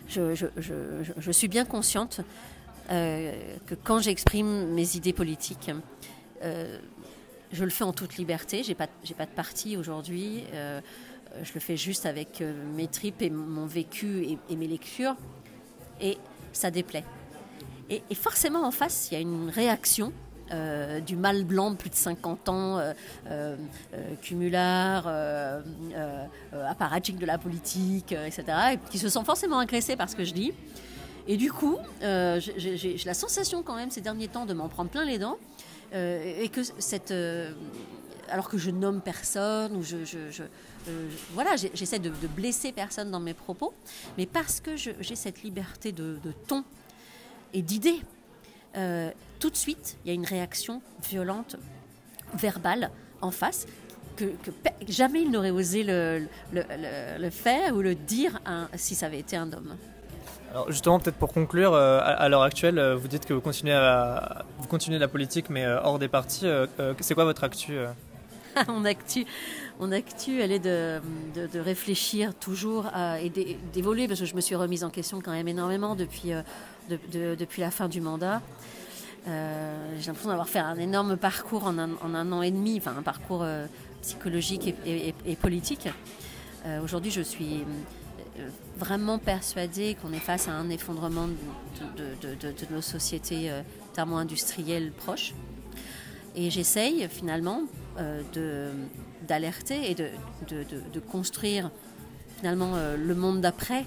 Je, 0.08 1.32
suis 1.32 1.48
bien 1.48 1.66
consciente 1.66 2.22
euh, 2.22 2.24
que 2.90 3.76
quand 3.84 4.00
j'exprime 4.00 4.74
mes 4.74 4.96
idées 4.96 5.14
politiques, 5.14 5.72
euh, 6.44 6.78
je 7.52 7.64
le 7.64 7.70
fais 7.70 7.84
en 7.84 7.94
toute 7.94 8.18
liberté. 8.18 8.64
J'ai 8.64 8.76
pas, 8.76 8.88
pas 8.88 9.26
de 9.26 9.32
parti 9.32 9.78
aujourd'hui. 9.78 10.44
Euh, 10.54 10.82
je 11.42 11.54
le 11.54 11.60
fais 11.60 11.78
juste 11.78 12.06
avec 12.06 12.42
euh, 12.42 12.54
mes 12.76 12.88
tripes 12.88 13.22
et 13.22 13.30
mon 13.30 13.66
vécu 13.66 14.38
et, 14.50 14.56
mes 14.56 14.68
lectures. 14.68 15.16
Et 16.02 16.18
ça 16.52 16.72
déplaît. 16.72 17.06
Et, 17.90 18.02
forcément, 18.16 18.66
en 18.66 18.72
face, 18.72 19.10
il 19.12 19.14
y 19.14 19.18
a 19.18 19.20
une 19.20 19.50
réaction 19.50 20.14
euh, 20.52 21.00
du 21.00 21.16
mâle 21.16 21.44
blanc 21.44 21.72
de 21.72 21.76
plus 21.76 21.90
de 21.90 21.96
50 21.96 22.50
ans, 22.50 22.80
euh, 22.80 22.94
euh, 23.30 23.56
cumulard, 24.22 25.08
apparatchik 26.68 27.18
de 27.18 27.26
la 27.26 27.38
politique, 27.38 28.14
etc., 28.14 28.44
et 28.74 28.78
qui 28.90 28.98
se 28.98 29.10
sent 29.10 29.24
forcément 29.26 29.60
agressé 29.60 29.96
par 29.96 30.10
ce 30.10 30.16
que 30.16 30.24
je 30.24 30.34
dis. 30.34 30.54
Et 31.28 31.38
du 31.38 31.52
coup, 31.52 31.78
j'ai 32.02 32.98
la 33.06 33.14
sensation 33.14 33.64
quand 33.64 33.76
même 33.76 33.92
ces 33.92 34.02
derniers 34.02 34.28
temps 34.28 34.46
de 34.46 34.54
m'en 34.54 34.70
prendre 34.70 34.90
plein 34.90 35.06
les 35.06 35.20
dents, 35.20 35.38
et 35.94 36.50
que 36.52 36.62
cette 36.80 37.14
alors 38.30 38.50
que 38.50 38.58
je 38.58 38.72
nomme 38.72 39.02
personne, 39.02 39.76
ou 39.76 39.84
je, 39.84 39.96
euh, 40.88 41.10
voilà, 41.34 41.56
j'essaie 41.56 42.00
de, 42.00 42.12
blesser 42.28 42.72
personne 42.72 43.12
dans 43.12 43.20
mes 43.20 43.34
propos, 43.34 43.74
mais 44.18 44.26
parce 44.26 44.60
que 44.60 44.76
j'ai 44.76 45.16
cette 45.16 45.44
liberté 45.44 45.92
de, 45.92 46.18
ton 46.48 46.64
et 47.54 47.62
d'idées, 47.62 48.02
euh, 48.76 49.12
tout 49.40 49.50
de 49.50 49.56
suite, 49.56 49.98
il 50.04 50.08
y 50.08 50.12
a 50.12 50.14
une 50.14 50.26
réaction 50.26 50.82
violente, 51.08 51.58
verbale, 52.34 52.90
en 53.22 53.32
face, 53.32 53.68
que, 54.16 54.26
jamais 54.88 55.22
il 55.22 55.32
n'aurait 55.32 55.52
osé 55.52 55.84
le, 55.84 56.28
faire 57.30 57.76
ou 57.76 57.82
le 57.82 57.96
dire 57.96 58.40
si 58.76 58.96
ça 58.96 59.08
avait 59.08 59.20
été 59.20 59.36
un 59.36 59.52
homme. 59.54 59.78
Alors 60.54 60.72
justement, 60.72 61.00
peut-être 61.00 61.16
pour 61.16 61.34
conclure, 61.34 61.74
euh, 61.74 62.00
à, 62.04 62.30
l'heure 62.30 62.44
actuelle, 62.44 62.78
euh, 62.78 62.96
vous 62.96 63.08
dites 63.08 63.26
que 63.26 63.34
vous 63.34 63.42
continuez, 63.42 63.74
à, 63.74 64.46
vous 64.60 64.68
continuez 64.68 65.00
la 65.00 65.08
politique, 65.08 65.50
mais 65.50 65.66
euh, 65.66 65.82
hors 65.82 65.98
des 65.98 66.08
partis. 66.08 66.46
C'est 67.00 67.16
quoi 67.16 67.26
votre 67.26 67.44
actu 67.44 67.74
mon, 68.68 68.86
actu, 68.86 69.26
mon 69.80 69.92
actu, 69.92 70.40
elle 70.42 70.52
est 70.52 70.60
de, 70.60 71.02
de, 71.34 71.60
réfléchir 71.60 72.36
toujours 72.36 72.86
à, 72.94 73.20
et 73.20 73.32
d'évoluer, 73.74 74.08
parce 74.08 74.20
que 74.20 74.28
je 74.28 74.36
me 74.36 74.42
suis 74.42 74.54
remise 74.54 74.84
en 74.84 74.92
question 74.92 75.22
quand 75.22 75.32
même 75.32 75.48
énormément 75.48 75.96
depuis, 75.96 76.30
de, 76.88 77.00
de, 77.12 77.34
depuis 77.34 77.62
la 77.62 77.72
fin 77.72 77.90
du 77.90 78.00
mandat. 78.00 78.40
J'ai 79.26 80.06
l'impression 80.06 80.30
d'avoir 80.30 80.50
fait 80.50 80.60
un 80.60 80.78
énorme 80.78 81.18
parcours 81.18 81.66
en 81.66 81.80
un, 81.80 81.90
en 82.04 82.14
un, 82.14 82.32
an 82.32 82.44
et 82.44 82.52
demi, 82.52 82.78
enfin 82.78 82.94
un 82.96 83.02
parcours 83.02 83.44
psychologique 84.04 84.76
et, 84.86 85.36
politique. 85.36 85.90
Aujourd'hui, 86.84 87.10
je 87.10 87.22
suis 87.22 87.66
vraiment 88.78 89.20
persuadée 89.20 89.96
qu'on 90.02 90.14
est 90.14 90.20
face 90.20 90.48
à 90.48 90.52
un 90.52 90.70
effondrement 90.70 91.28
de, 91.28 92.36
de, 92.36 92.74
nos 92.74 92.82
sociétés 92.82 93.52
euh, 93.52 93.62
thermo-industrielles 93.94 94.92
proches. 94.92 95.34
Et 96.36 96.50
j'essaye 96.50 97.08
finalement 97.10 97.64
euh, 98.00 98.74
d'alerter 99.28 99.92
et 99.92 99.96
de, 99.96 100.10
construire 101.12 101.70
finalement 102.38 102.72
euh, 102.76 102.98
le 102.98 103.16
monde 103.16 103.42
d'après 103.42 103.86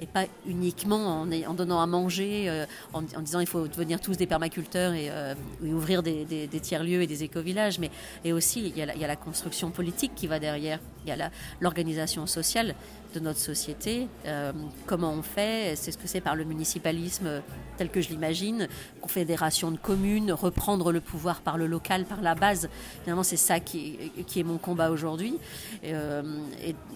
et 0.00 0.06
pas 0.06 0.24
uniquement 0.46 1.22
en, 1.22 1.54
donnant 1.54 1.80
à 1.80 1.86
manger, 1.86 2.48
euh, 2.48 2.64
en, 2.92 3.02
disant 3.02 3.40
il 3.40 3.46
faut 3.46 3.68
devenir 3.68 4.00
tous 4.00 4.16
des 4.16 4.26
permaculteurs 4.26 4.94
et, 4.94 5.08
euh, 5.10 5.34
ouvrir 5.62 6.02
des, 6.02 6.24
des, 6.24 6.60
tiers-lieux 6.60 7.02
et 7.02 7.06
des 7.06 7.22
éco-villages, 7.22 7.78
mais 7.78 7.90
et 8.24 8.32
aussi 8.32 8.60
il 8.60 8.76
y, 8.76 8.82
a 8.82 9.06
la, 9.06 9.16
construction 9.16 9.70
politique 9.70 10.12
qui 10.14 10.26
va 10.26 10.38
derrière, 10.38 10.80
il 11.04 11.10
y 11.10 11.12
a 11.12 11.30
l'organisation 11.60 12.26
sociale 12.26 12.74
de 13.14 13.20
notre 13.20 13.38
société, 13.38 14.08
euh, 14.24 14.52
comment 14.86 15.12
on 15.12 15.22
fait, 15.22 15.74
c'est 15.76 15.92
ce 15.92 15.98
que 15.98 16.06
c'est 16.06 16.20
par 16.20 16.36
le 16.36 16.44
municipalisme 16.44 17.42
tel 17.76 17.90
que 17.90 18.00
je 18.00 18.08
l'imagine, 18.08 18.68
confédération 19.02 19.70
de 19.70 19.76
communes, 19.76 20.32
reprendre 20.32 20.92
le 20.92 21.00
pouvoir 21.00 21.40
par 21.42 21.58
le 21.58 21.66
local, 21.66 22.04
par 22.04 22.22
la 22.22 22.34
base, 22.34 22.70
finalement 23.02 23.22
c'est 23.22 23.36
ça 23.36 23.60
qui, 23.60 23.98
est 24.36 24.42
mon 24.42 24.58
combat 24.58 24.90
aujourd'hui, 24.90 25.36
et, 25.82 25.92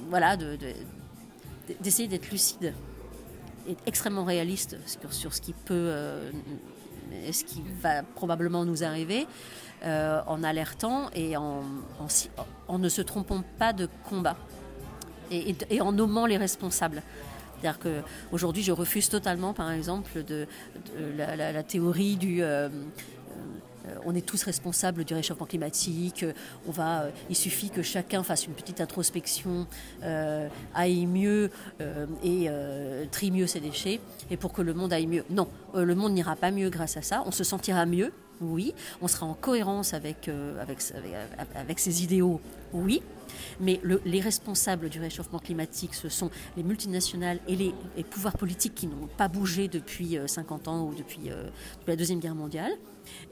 voilà, 0.08 0.36
d'essayer 1.80 2.08
de, 2.08 2.12
d'être 2.12 2.30
lucide 2.30 2.72
est 3.68 3.76
extrêmement 3.86 4.24
réaliste 4.24 4.76
sur, 5.10 5.34
ce 5.34 5.40
qui 5.40 5.52
peut, 5.52 5.74
euh, 5.74 6.30
ce 7.32 7.44
qui 7.44 7.62
va 7.80 8.02
probablement 8.02 8.64
nous 8.64 8.84
arriver, 8.84 9.26
euh, 9.84 10.20
en 10.26 10.42
alertant 10.42 11.10
et 11.14 11.36
en, 11.36 11.62
en, 12.68 12.78
ne 12.78 12.88
se 12.88 13.02
trompant 13.02 13.42
pas 13.58 13.72
de 13.72 13.88
combat 14.08 14.36
et, 15.30 15.80
en 15.80 15.92
nommant 15.92 16.26
les 16.26 16.36
responsables. 16.36 17.02
C'est-à-dire 17.60 17.78
qu'aujourd'hui, 17.78 18.62
je 18.62 18.72
refuse 18.72 19.08
totalement, 19.08 19.54
par 19.54 19.70
exemple, 19.72 20.22
de, 20.22 20.46
la, 21.16 21.62
théorie 21.62 22.16
du 22.16 22.42
euh, 22.42 22.68
on 24.04 24.14
est 24.14 24.24
tous 24.24 24.42
responsables 24.42 25.04
du 25.04 25.14
réchauffement 25.14 25.46
climatique. 25.46 26.22
Euh, 26.22 26.32
on 26.66 26.70
va, 26.70 27.02
euh, 27.02 27.10
il 27.30 27.36
suffit 27.36 27.70
que 27.70 27.82
chacun 27.82 28.22
fasse 28.22 28.46
une 28.46 28.54
petite 28.54 28.80
introspection, 28.80 29.66
euh, 30.02 30.48
aille 30.74 31.06
mieux 31.06 31.50
euh, 31.80 32.06
et 32.22 32.46
euh, 32.48 33.04
trie 33.10 33.30
mieux 33.30 33.46
ses 33.46 33.60
déchets, 33.60 34.00
et 34.30 34.36
pour 34.36 34.52
que 34.52 34.62
le 34.62 34.74
monde 34.74 34.92
aille 34.92 35.06
mieux. 35.06 35.24
Non, 35.30 35.48
le 35.74 35.94
monde 35.94 36.12
n'ira 36.12 36.36
pas 36.36 36.50
mieux 36.50 36.70
grâce 36.70 36.96
à 36.96 37.02
ça. 37.02 37.22
On 37.26 37.32
se 37.32 37.44
sentira 37.44 37.86
mieux, 37.86 38.12
oui. 38.40 38.74
On 39.00 39.08
sera 39.08 39.26
en 39.26 39.34
cohérence 39.34 39.94
avec, 39.94 40.28
avec, 40.60 40.78
avec, 40.94 41.48
avec 41.54 41.78
ses 41.78 42.02
idéaux, 42.02 42.40
oui. 42.72 43.02
Mais 43.60 43.80
le, 43.82 44.00
les 44.04 44.20
responsables 44.20 44.88
du 44.88 45.00
réchauffement 45.00 45.38
climatique, 45.38 45.94
ce 45.94 46.08
sont 46.08 46.30
les 46.56 46.62
multinationales 46.62 47.40
et 47.48 47.56
les, 47.56 47.74
pouvoirs 48.04 48.36
politiques 48.36 48.74
qui 48.74 48.86
n'ont 48.86 49.08
pas 49.16 49.28
bougé 49.28 49.68
depuis 49.68 50.18
50 50.26 50.68
ans 50.68 50.86
ou 50.86 50.94
depuis, 50.94 51.30
la 51.86 51.96
Deuxième 51.96 52.20
Guerre 52.20 52.34
mondiale. 52.34 52.72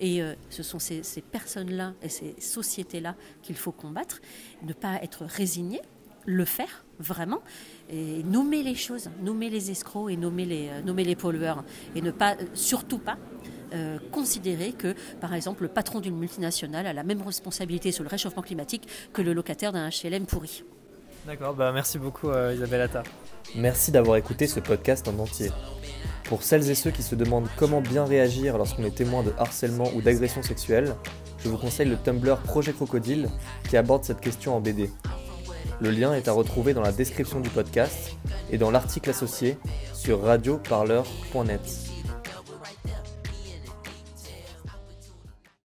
Et 0.00 0.22
euh, 0.22 0.34
ce 0.50 0.62
sont 0.62 0.78
ces, 0.78 1.02
ces 1.02 1.20
personnes-là 1.20 1.94
et 2.02 2.08
ces 2.08 2.34
sociétés-là 2.38 3.14
qu'il 3.42 3.56
faut 3.56 3.72
combattre, 3.72 4.20
ne 4.62 4.72
pas 4.72 5.02
être 5.02 5.24
résigné, 5.24 5.80
le 6.24 6.44
faire 6.44 6.84
vraiment, 6.98 7.42
et 7.90 8.22
nommer 8.22 8.62
les 8.62 8.74
choses, 8.74 9.10
nommer 9.22 9.50
les 9.50 9.70
escrocs 9.70 10.10
et 10.10 10.16
nommer 10.16 10.44
les, 10.44 10.68
euh, 10.68 10.82
nommer 10.82 11.04
les 11.04 11.16
pollueurs, 11.16 11.64
et 11.96 12.00
ne 12.00 12.10
pas, 12.10 12.36
surtout 12.54 12.98
pas, 12.98 13.18
euh, 13.74 13.98
considérer 14.10 14.72
que, 14.72 14.94
par 15.20 15.34
exemple, 15.34 15.62
le 15.62 15.68
patron 15.68 16.00
d'une 16.00 16.16
multinationale 16.16 16.86
a 16.86 16.92
la 16.92 17.02
même 17.02 17.22
responsabilité 17.22 17.92
sur 17.92 18.04
le 18.04 18.08
réchauffement 18.08 18.42
climatique 18.42 18.88
que 19.12 19.22
le 19.22 19.32
locataire 19.32 19.72
d'un 19.72 19.88
HLM 19.88 20.26
pourri. 20.26 20.64
D'accord, 21.26 21.54
bah 21.54 21.70
merci 21.72 21.98
beaucoup 21.98 22.30
euh, 22.30 22.52
Isabelle 22.54 22.80
Attard. 22.80 23.04
Merci 23.54 23.92
d'avoir 23.92 24.16
écouté 24.16 24.46
ce 24.46 24.60
podcast 24.60 25.06
en 25.06 25.18
entier. 25.18 25.50
Pour 26.24 26.42
celles 26.42 26.68
et 26.70 26.74
ceux 26.74 26.90
qui 26.90 27.02
se 27.02 27.14
demandent 27.14 27.48
comment 27.56 27.80
bien 27.80 28.04
réagir 28.04 28.58
lorsqu'on 28.58 28.84
est 28.84 28.94
témoin 28.94 29.22
de 29.22 29.32
harcèlement 29.38 29.88
ou 29.94 30.02
d'agression 30.02 30.42
sexuelle, 30.42 30.94
je 31.44 31.48
vous 31.48 31.58
conseille 31.58 31.88
le 31.88 31.96
Tumblr 31.96 32.38
Projet 32.38 32.72
Crocodile 32.72 33.28
qui 33.68 33.76
aborde 33.76 34.04
cette 34.04 34.20
question 34.20 34.56
en 34.56 34.60
BD. 34.60 34.90
Le 35.80 35.90
lien 35.90 36.14
est 36.14 36.28
à 36.28 36.32
retrouver 36.32 36.74
dans 36.74 36.82
la 36.82 36.92
description 36.92 37.40
du 37.40 37.50
podcast 37.50 38.16
et 38.50 38.58
dans 38.58 38.70
l'article 38.70 39.10
associé 39.10 39.58
sur 39.92 40.22
radioparleur.net. 40.22 41.91